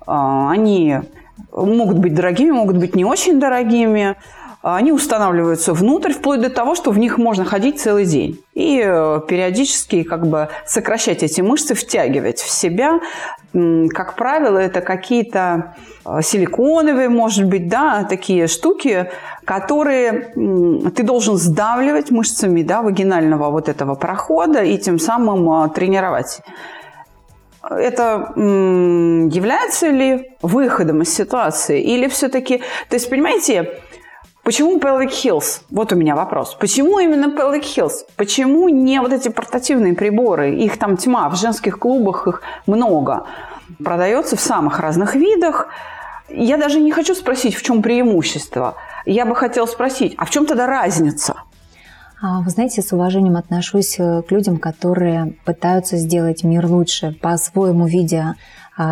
А, 0.06 0.50
Они 0.50 0.96
могут 1.52 1.98
быть 1.98 2.14
дорогими, 2.14 2.50
могут 2.50 2.76
быть 2.76 2.94
не 2.94 3.04
очень 3.04 3.40
дорогими. 3.40 4.16
Они 4.74 4.90
устанавливаются 4.90 5.72
внутрь, 5.72 6.12
вплоть 6.12 6.40
до 6.40 6.50
того, 6.50 6.74
что 6.74 6.90
в 6.90 6.98
них 6.98 7.18
можно 7.18 7.44
ходить 7.44 7.78
целый 7.80 8.04
день. 8.04 8.40
И 8.54 8.82
э, 8.84 9.20
периодически 9.28 10.02
как 10.02 10.26
бы 10.26 10.48
сокращать 10.66 11.22
эти 11.22 11.40
мышцы, 11.40 11.76
втягивать 11.76 12.40
в 12.40 12.50
себя. 12.50 12.98
Как 13.52 14.16
правило, 14.16 14.58
это 14.58 14.80
какие-то 14.80 15.76
э, 16.04 16.20
силиконовые, 16.20 17.08
может 17.08 17.44
быть, 17.44 17.68
да, 17.68 18.02
такие 18.02 18.48
штуки, 18.48 19.08
которые 19.44 20.32
ты 20.34 21.04
должен 21.04 21.36
сдавливать 21.36 22.10
мышцами 22.10 22.62
да, 22.62 22.82
вагинального 22.82 23.52
вот 23.52 23.68
этого 23.68 23.94
прохода 23.94 24.64
и 24.64 24.78
тем 24.78 24.98
самым 24.98 25.48
э, 25.48 25.68
тренировать. 25.68 26.40
Это 27.62 28.32
является 28.36 29.90
ли 29.90 30.30
выходом 30.42 31.02
из 31.02 31.14
ситуации? 31.14 31.80
Или 31.80 32.08
все-таки... 32.08 32.58
То 32.88 32.94
есть, 32.94 33.10
понимаете, 33.10 33.80
Почему 34.46 34.78
Pelvic 34.78 35.10
Hills? 35.10 35.62
Вот 35.70 35.92
у 35.92 35.96
меня 35.96 36.14
вопрос. 36.14 36.54
Почему 36.54 37.00
именно 37.00 37.36
Pelvic 37.36 37.62
Hills? 37.62 38.06
Почему 38.14 38.68
не 38.68 39.00
вот 39.00 39.12
эти 39.12 39.28
портативные 39.28 39.94
приборы? 39.94 40.54
Их 40.54 40.78
там 40.78 40.96
тьма, 40.96 41.28
в 41.28 41.34
женских 41.34 41.80
клубах 41.80 42.28
их 42.28 42.42
много. 42.64 43.26
Продается 43.84 44.36
в 44.36 44.40
самых 44.40 44.78
разных 44.78 45.16
видах. 45.16 45.66
Я 46.28 46.58
даже 46.58 46.78
не 46.78 46.92
хочу 46.92 47.16
спросить, 47.16 47.56
в 47.56 47.62
чем 47.64 47.82
преимущество. 47.82 48.76
Я 49.04 49.26
бы 49.26 49.34
хотела 49.34 49.66
спросить, 49.66 50.14
а 50.16 50.24
в 50.24 50.30
чем 50.30 50.46
тогда 50.46 50.68
разница? 50.68 51.42
А, 52.22 52.40
Вы 52.42 52.50
знаете, 52.50 52.82
с 52.82 52.92
уважением 52.92 53.36
отношусь 53.36 53.98
э, 53.98 54.22
к 54.22 54.30
людям, 54.30 54.58
которые 54.58 55.34
пытаются 55.44 55.96
сделать 55.96 56.44
мир 56.44 56.66
лучше, 56.66 57.18
по-своему 57.20 57.86
видя 57.86 58.36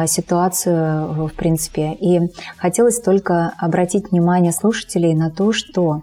ситуацию, 0.07 0.75
э, 0.77 1.27
в 1.29 1.35
принципе. 1.35 1.93
И 1.93 2.21
хотелось 2.57 3.01
только 3.01 3.53
обратить 3.59 4.11
внимание 4.11 4.53
слушателей 4.53 5.15
на 5.15 5.31
то, 5.31 5.53
что 5.53 6.03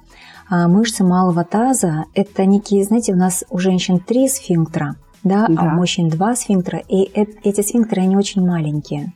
а, 0.50 0.68
мышцы 0.68 1.04
малого 1.06 1.46
таза– 1.46 2.06
это 2.14 2.46
некие, 2.46 2.84
знаете, 2.84 3.14
у 3.14 3.16
нас 3.16 3.46
у 3.50 3.58
женщин 3.58 4.00
три 4.00 4.28
сфинктера, 4.28 4.98
да, 5.24 5.46
а 5.46 5.52
Да. 5.52 5.62
у 5.64 5.70
мужчин 5.70 6.10
два 6.10 6.36
сфинктера, 6.36 6.80
и 6.90 7.04
эти 7.44 7.62
сфинктеры, 7.62 8.02
они 8.02 8.18
очень 8.18 8.46
маленькие. 8.46 9.14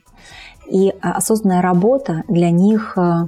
И 0.72 0.94
а, 1.02 1.18
осознанная 1.18 1.62
работа 1.62 2.24
для 2.30 2.50
них 2.52 2.94
э, 2.98 3.28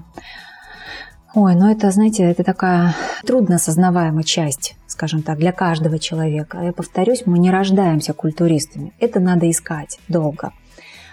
Ой, 1.35 1.53
ну 1.53 1.69
это, 1.69 1.91
знаете, 1.91 2.23
это 2.23 2.43
такая 2.43 2.95
трудно 3.23 3.57
осознаваемая 3.57 4.23
часть, 4.23 4.75
скажем 4.87 5.21
так, 5.21 5.37
для 5.37 5.51
каждого 5.51 5.99
человека. 5.99 6.59
Я 6.63 6.71
повторюсь, 6.71 7.23
мы 7.27 7.37
не 7.37 7.51
рождаемся 7.51 8.13
культуристами. 8.13 8.93
Это 8.99 9.19
надо 9.19 9.47
искать 9.51 9.99
долго. 10.07 10.51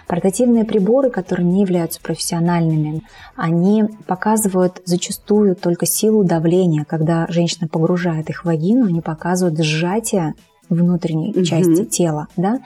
Портативные 0.07 0.65
приборы, 0.65 1.09
которые 1.09 1.45
не 1.45 1.61
являются 1.61 1.99
профессиональными, 2.01 3.01
они 3.35 3.83
показывают 4.05 4.81
зачастую 4.85 5.55
только 5.55 5.85
силу 5.85 6.23
давления. 6.23 6.85
Когда 6.85 7.25
женщина 7.29 7.67
погружает 7.67 8.29
их 8.29 8.41
в 8.41 8.45
вагину, 8.45 8.85
они 8.85 9.01
показывают 9.01 9.59
сжатие 9.59 10.35
внутренней 10.69 11.31
Мгм. 11.31 11.43
части 11.43 11.85
тела, 11.85 12.27
да, 12.37 12.59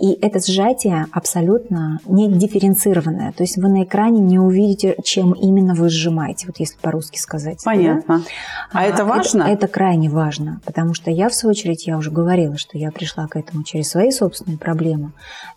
и 0.00 0.12
это 0.20 0.40
сжатие 0.40 1.06
абсолютно 1.12 2.00
не 2.06 2.30
дифференцированное, 2.30 3.32
то 3.32 3.42
есть 3.42 3.56
вы 3.56 3.68
на 3.68 3.84
экране 3.84 4.20
не 4.20 4.38
увидите, 4.38 4.96
чем 5.04 5.32
именно 5.32 5.74
вы 5.74 5.88
сжимаете, 5.88 6.46
вот 6.46 6.58
если 6.58 6.76
по-русски 6.78 7.18
сказать. 7.18 7.58
да. 7.64 7.70
Понятно. 7.70 8.22
А 8.72 8.84
это 8.84 9.04
важно? 9.04 9.44
Это, 9.44 9.68
крайне 9.68 10.08
важно, 10.10 10.60
потому 10.64 10.94
что 10.94 11.10
я, 11.10 11.28
в 11.28 11.34
свою 11.34 11.50
очередь, 11.52 11.86
я 11.86 11.96
уже 11.96 12.10
говорила, 12.10 12.56
что 12.56 12.78
я 12.78 12.90
пришла 12.90 13.26
к 13.26 13.36
этому 13.36 13.62
через 13.62 13.88
свои 13.90 14.10
собственные 14.10 14.58
проблемы, 14.58 15.12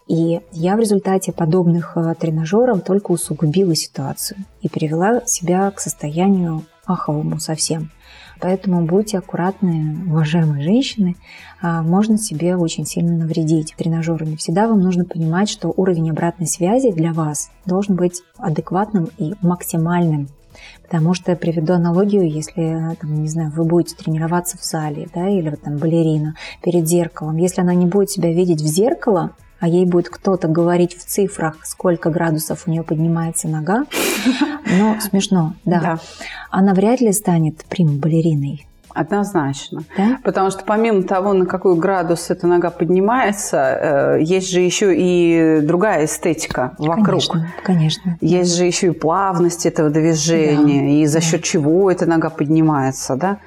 и 0.08 0.42
я 0.52 0.76
в 0.76 0.80
результате 0.80 1.32
подобных 1.32 1.94
э, 1.96 2.16
тренажеров 2.20 2.82
только 2.84 3.12
усугубила 3.12 3.76
ситуацию 3.76 4.40
и 4.62 4.70
привела 4.70 5.22
себя 5.26 5.70
к 5.72 5.80
состоянию 5.80 6.66
аховому 6.86 7.40
совсем. 7.40 7.92
Поэтому 8.40 8.86
будьте 8.86 9.18
аккуратны, 9.18 10.06
уважаемые 10.08 10.64
женщины, 10.64 11.16
а, 11.62 11.82
можно 11.82 12.18
себе 12.18 12.56
очень 12.56 12.86
сильно 12.86 13.18
навредить 13.18 13.76
тренажерами. 13.78 14.36
Всегда 14.36 14.68
вам 14.68 14.80
нужно 14.80 15.04
понимать, 15.04 15.50
что 15.50 15.74
уровень 15.76 16.10
обратной 16.10 16.48
связи 16.48 16.92
для 16.92 17.12
вас 17.12 17.52
должен 17.66 17.96
быть 17.96 18.22
адекватным 18.38 19.10
и 19.18 19.34
максимальным. 19.42 20.30
Потому 20.84 21.14
что 21.14 21.36
приведу 21.36 21.74
аналогию, 21.74 22.30
если, 22.30 22.96
там, 23.00 23.22
не 23.22 23.28
знаю, 23.28 23.52
вы 23.52 23.66
будете 23.66 23.96
тренироваться 23.96 24.58
в 24.58 24.64
зале, 24.64 25.08
да, 25.14 25.28
или 25.28 25.50
вот 25.50 25.62
там 25.62 25.78
балерина 25.78 26.36
перед 26.64 26.88
зеркалом. 26.88 27.38
Если 27.38 27.62
она 27.62 27.74
не 27.76 27.86
будет 27.86 28.10
себя 28.10 28.34
видеть 28.34 28.62
в 28.62 28.66
зеркало, 28.66 29.32
а 29.60 29.68
ей 29.68 29.86
будет 29.86 30.10
кто-то 30.10 30.48
говорить 30.48 30.98
в 30.98 31.06
цифрах, 31.06 31.58
сколько 31.66 32.10
градусов 32.10 32.64
у 32.66 32.72
нее 32.72 32.84
поднимается 32.84 33.48
нога, 33.48 33.86
ну, 34.66 34.98
смешно, 35.02 35.54
да. 35.66 35.80
Да. 35.80 36.00
Она 36.50 36.74
вряд 36.74 37.02
ли 37.02 37.12
станет 37.12 37.66
прим-балериной. 37.66 38.66
Однозначно. 38.92 39.84
Да? 39.96 40.18
Потому 40.24 40.50
что 40.50 40.64
помимо 40.66 41.04
того, 41.04 41.34
на 41.34 41.46
какой 41.46 41.76
градус 41.78 42.32
эта 42.32 42.48
нога 42.48 42.72
поднимается, 42.72 44.18
э, 44.18 44.24
есть 44.24 44.52
же 44.52 44.62
еще 44.62 44.94
и 44.96 45.62
другая 45.62 46.06
эстетика 46.06 46.74
вокруг. 46.80 47.06
Конечно, 47.06 47.48
конечно. 47.64 48.18
Есть 48.20 48.56
же 48.58 48.66
еще 48.66 48.88
и 48.88 48.92
плавность 48.92 49.66
этого 49.66 49.90
движения, 49.90 50.82
Да, 50.82 50.88
и 51.02 51.06
за 51.06 51.20
да. 51.20 51.22
счет 51.22 51.44
чего 51.44 51.92
эта 51.92 52.08
нога 52.08 52.30
поднимается, 52.30 53.16
да? 53.16 53.38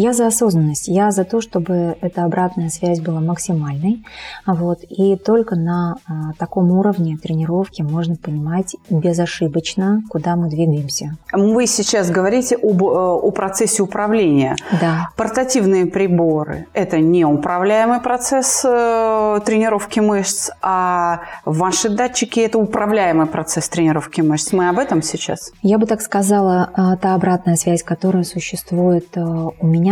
Я 0.00 0.14
за 0.14 0.26
осознанность, 0.28 0.88
я 0.88 1.10
за 1.10 1.24
то, 1.24 1.42
чтобы 1.42 1.96
эта 2.00 2.24
обратная 2.24 2.70
связь 2.70 3.00
была 3.00 3.20
максимальной. 3.20 4.02
Вот, 4.46 4.78
и 4.88 5.16
только 5.16 5.56
на 5.56 5.96
а, 6.06 6.32
таком 6.38 6.70
уровне 6.70 7.18
тренировки 7.22 7.82
можно 7.82 8.16
понимать 8.16 8.76
безошибочно, 8.88 10.02
куда 10.08 10.36
мы 10.36 10.48
двигаемся. 10.48 11.18
Вы 11.34 11.66
сейчас 11.66 12.10
говорите 12.10 12.56
об, 12.56 12.82
э, 12.82 12.86
о 12.86 13.30
процессе 13.30 13.82
управления. 13.82 14.56
Да, 14.80 15.08
Портативные 15.16 15.84
приборы– 15.84 16.66
это 16.72 16.98
не 16.98 17.26
управляемый 17.26 18.00
процесс 18.00 18.62
э, 18.64 19.40
тренировки 19.44 20.00
мышц, 20.00 20.50
а 20.62 21.20
ваши 21.44 21.90
датчики– 21.90 22.40
это 22.40 22.58
управляемый 22.58 23.26
процесс 23.26 23.68
тренировки 23.68 24.22
мышц. 24.22 24.52
Мы 24.52 24.70
об 24.70 24.78
этом 24.78 25.02
сейчас? 25.02 25.52
я 25.62 25.78
бы 25.78 25.86
так 25.86 26.00
сказала, 26.00 26.70
а, 26.74 26.96
та 26.96 27.14
обратная 27.14 27.56
связь, 27.56 27.82
которая 27.82 28.24
существует 28.24 29.06
а, 29.16 29.50
у 29.58 29.66
меня, 29.66 29.89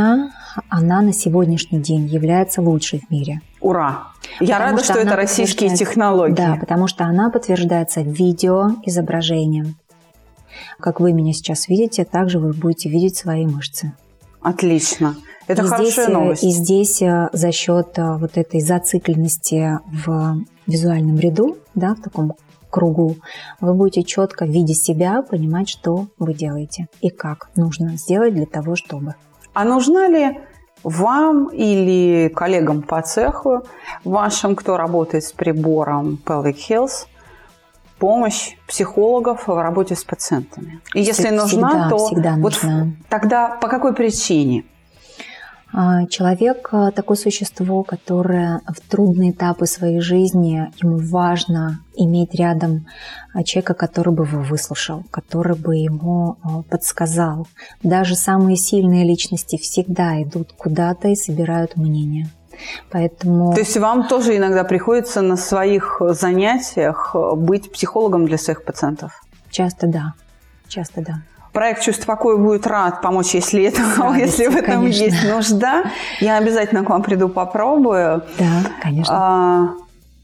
она 0.68 1.00
на 1.00 1.12
сегодняшний 1.12 1.80
день 1.80 2.06
является 2.06 2.62
лучшей 2.62 3.00
в 3.00 3.10
мире. 3.10 3.40
Ура! 3.60 4.08
Я 4.40 4.56
Потому 4.56 4.72
рада, 4.72 4.84
что, 4.84 4.92
это 4.94 5.02
она 5.02 5.16
российские 5.16 5.74
технологии. 5.74 6.34
Да, 6.34 6.56
потому 6.60 6.86
что 6.86 7.04
она 7.04 7.30
подтверждается 7.30 8.00
видео 8.02 8.76
изображением. 8.84 9.76
Как 10.80 11.00
вы 11.00 11.12
меня 11.12 11.32
сейчас 11.32 11.68
видите, 11.68 12.04
также 12.04 12.38
вы 12.38 12.52
будете 12.52 12.88
видеть 12.88 13.16
свои 13.16 13.46
мышцы. 13.46 13.92
Отлично. 14.40 15.16
Это 15.46 15.62
и 15.62 15.66
хорошая 15.66 15.90
здесь, 15.90 16.08
э, 16.08 16.12
новость. 16.12 16.44
И 16.44 16.50
здесь 16.50 17.02
э, 17.02 17.28
за 17.32 17.52
счет 17.52 17.98
э, 17.98 18.16
вот 18.16 18.36
этой 18.36 18.60
зацикленности 18.60 19.78
в 19.86 20.44
визуальном 20.66 21.18
ряду, 21.18 21.58
да, 21.74 21.94
в 21.94 22.02
таком 22.02 22.34
кругу, 22.70 23.16
вы 23.60 23.74
будете 23.74 24.02
четко, 24.02 24.44
видя 24.44 24.74
себя, 24.74 25.22
понимать, 25.22 25.68
что 25.68 26.08
вы 26.18 26.34
делаете 26.34 26.88
и 27.00 27.08
как 27.08 27.50
нужно 27.56 27.96
сделать 27.96 28.34
для 28.34 28.46
того, 28.46 28.76
чтобы. 28.76 29.14
А 29.58 29.64
нужна 29.64 30.06
ли 30.08 30.38
вам 30.84 31.48
или 31.48 32.28
коллегам 32.28 32.82
по 32.82 33.02
цеху, 33.02 33.62
вашим, 34.04 34.54
кто 34.54 34.76
работает 34.76 35.24
с 35.24 35.32
прибором 35.32 36.16
Pelvic 36.24 36.58
Health, 36.70 37.08
помощь 37.98 38.54
психологов 38.68 39.48
в 39.48 39.60
работе 39.60 39.96
с 39.96 40.04
пациентами? 40.04 40.80
И 40.94 41.00
если 41.00 41.24
Всегда- 41.24 41.42
нужна, 41.42 41.88
то 41.90 41.98
всегда 41.98 42.34
вот 42.36 42.62
нужна. 42.62 42.86
тогда 43.08 43.48
по 43.60 43.66
какой 43.66 43.94
причине? 43.94 44.62
А, 45.72 46.06
Человек 46.06 46.70
э, 46.72 46.90
такое 46.94 47.16
существо, 47.16 47.82
которое 47.82 48.62
в 48.66 48.80
трудные 48.88 49.32
этапы 49.32 49.66
своей 49.66 50.00
жизни, 50.00 50.72
ему 50.82 50.98
важно 50.98 51.80
иметь 51.94 52.34
рядом 52.34 52.86
а, 53.34 53.42
человека, 53.42 53.74
который 53.74 54.12
бы 54.12 54.24
его 54.24 54.42
выслушал, 54.42 55.04
который 55.10 55.56
бы 55.56 55.76
ему 55.76 56.36
а, 56.42 56.62
подсказал. 56.62 57.46
Даже 57.82 58.14
самые 58.14 58.56
сильные 58.56 59.04
личности 59.04 59.56
всегда 59.58 60.22
идут 60.22 60.52
куда-то 60.52 61.08
и 61.08 61.14
собирают 61.14 61.76
мнение. 61.76 62.28
Поэтому 62.90 63.52
То 63.52 63.60
есть 63.60 63.76
вам 63.76 64.08
тоже 64.08 64.36
иногда 64.36 64.64
приходится 64.64 65.20
на 65.20 65.36
своих 65.36 66.00
занятиях 66.00 67.14
быть 67.36 67.70
психологом 67.70 68.26
для 68.26 68.38
своих 68.38 68.64
пациентов? 68.64 69.22
часто 69.50 69.86
да, 69.86 70.14
часто 70.68 71.02
да. 71.02 71.22
Проект 71.58 71.82
«Чувство 71.82 72.12
покоя» 72.12 72.36
будет 72.36 72.68
рад 72.68 73.02
помочь, 73.02 73.34
если, 73.34 73.64
это, 73.64 73.82
радостью, 73.96 74.14
если 74.16 74.46
в 74.46 74.56
этом 74.56 74.82
конечно. 74.82 75.02
есть 75.02 75.24
нужда. 75.24 75.90
Я 76.20 76.36
обязательно 76.36 76.84
к 76.84 76.88
вам 76.88 77.02
приду, 77.02 77.28
попробую. 77.28 78.22
Да, 78.38 78.46
конечно. 78.80 79.12
А, 79.12 79.68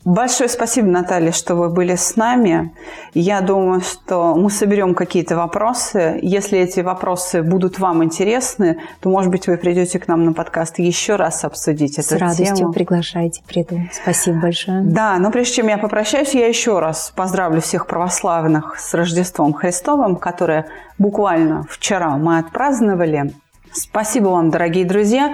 Большое 0.04 0.50
спасибо, 0.50 0.88
Наталья, 0.88 1.32
что 1.32 1.54
вы 1.54 1.70
были 1.70 1.94
с 1.94 2.16
нами. 2.16 2.74
Я 3.14 3.40
думаю, 3.40 3.80
что 3.80 4.34
мы 4.34 4.50
соберем 4.50 4.94
какие-то 4.94 5.34
вопросы. 5.34 6.18
Если 6.20 6.58
эти 6.58 6.80
вопросы 6.80 7.42
будут 7.42 7.78
вам 7.78 8.04
интересны, 8.04 8.80
то, 9.00 9.08
может 9.08 9.30
быть, 9.30 9.46
вы 9.46 9.56
придете 9.56 9.98
к 9.98 10.06
нам 10.06 10.26
на 10.26 10.34
подкаст 10.34 10.78
еще 10.78 11.16
раз 11.16 11.44
обсудить 11.44 11.94
С 11.94 12.12
эту 12.12 12.20
радостью 12.20 12.54
тему. 12.54 12.72
приглашайте, 12.72 13.42
приду. 13.46 13.80
Спасибо 13.92 14.40
большое. 14.40 14.82
Да, 14.82 15.18
но 15.18 15.30
прежде 15.30 15.54
чем 15.54 15.68
я 15.68 15.78
попрощаюсь, 15.78 16.34
я 16.34 16.48
еще 16.48 16.80
раз 16.80 17.10
поздравлю 17.16 17.62
всех 17.62 17.86
православных 17.86 18.78
с 18.78 18.92
Рождеством 18.92 19.54
Христовым, 19.54 20.16
которое 20.16 20.66
буквально 20.98 21.66
вчера 21.70 22.10
мы 22.18 22.38
отпраздновали. 22.38 23.32
Спасибо 23.72 24.28
вам, 24.28 24.50
дорогие 24.50 24.84
друзья. 24.84 25.32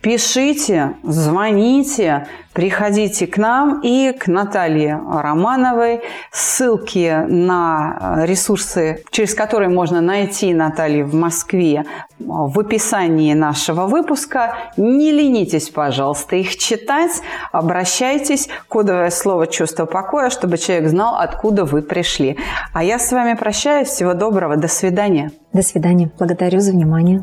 Пишите, 0.00 0.94
звоните, 1.02 2.26
приходите 2.54 3.26
к 3.26 3.36
нам 3.36 3.80
и 3.82 4.12
к 4.12 4.28
Наталье 4.28 4.98
Романовой. 5.12 6.00
Ссылки 6.32 7.26
на 7.28 8.24
ресурсы, 8.24 9.04
через 9.10 9.34
которые 9.34 9.68
можно 9.68 10.00
найти 10.00 10.54
Наталью 10.54 11.06
в 11.06 11.12
Москве, 11.12 11.84
в 12.18 12.58
описании 12.58 13.34
нашего 13.34 13.86
выпуска. 13.86 14.56
Не 14.78 15.12
ленитесь, 15.12 15.68
пожалуйста, 15.68 16.36
их 16.36 16.56
читать. 16.56 17.20
Обращайтесь. 17.52 18.48
Кодовое 18.68 19.10
слово 19.10 19.46
«чувство 19.46 19.84
покоя», 19.84 20.30
чтобы 20.30 20.56
человек 20.56 20.88
знал, 20.88 21.16
откуда 21.16 21.66
вы 21.66 21.82
пришли. 21.82 22.38
А 22.72 22.82
я 22.82 22.98
с 22.98 23.12
вами 23.12 23.34
прощаюсь. 23.34 23.88
Всего 23.88 24.14
доброго. 24.14 24.56
До 24.56 24.68
свидания. 24.68 25.30
До 25.52 25.60
свидания. 25.60 26.10
Благодарю 26.18 26.60
за 26.60 26.72
внимание. 26.72 27.22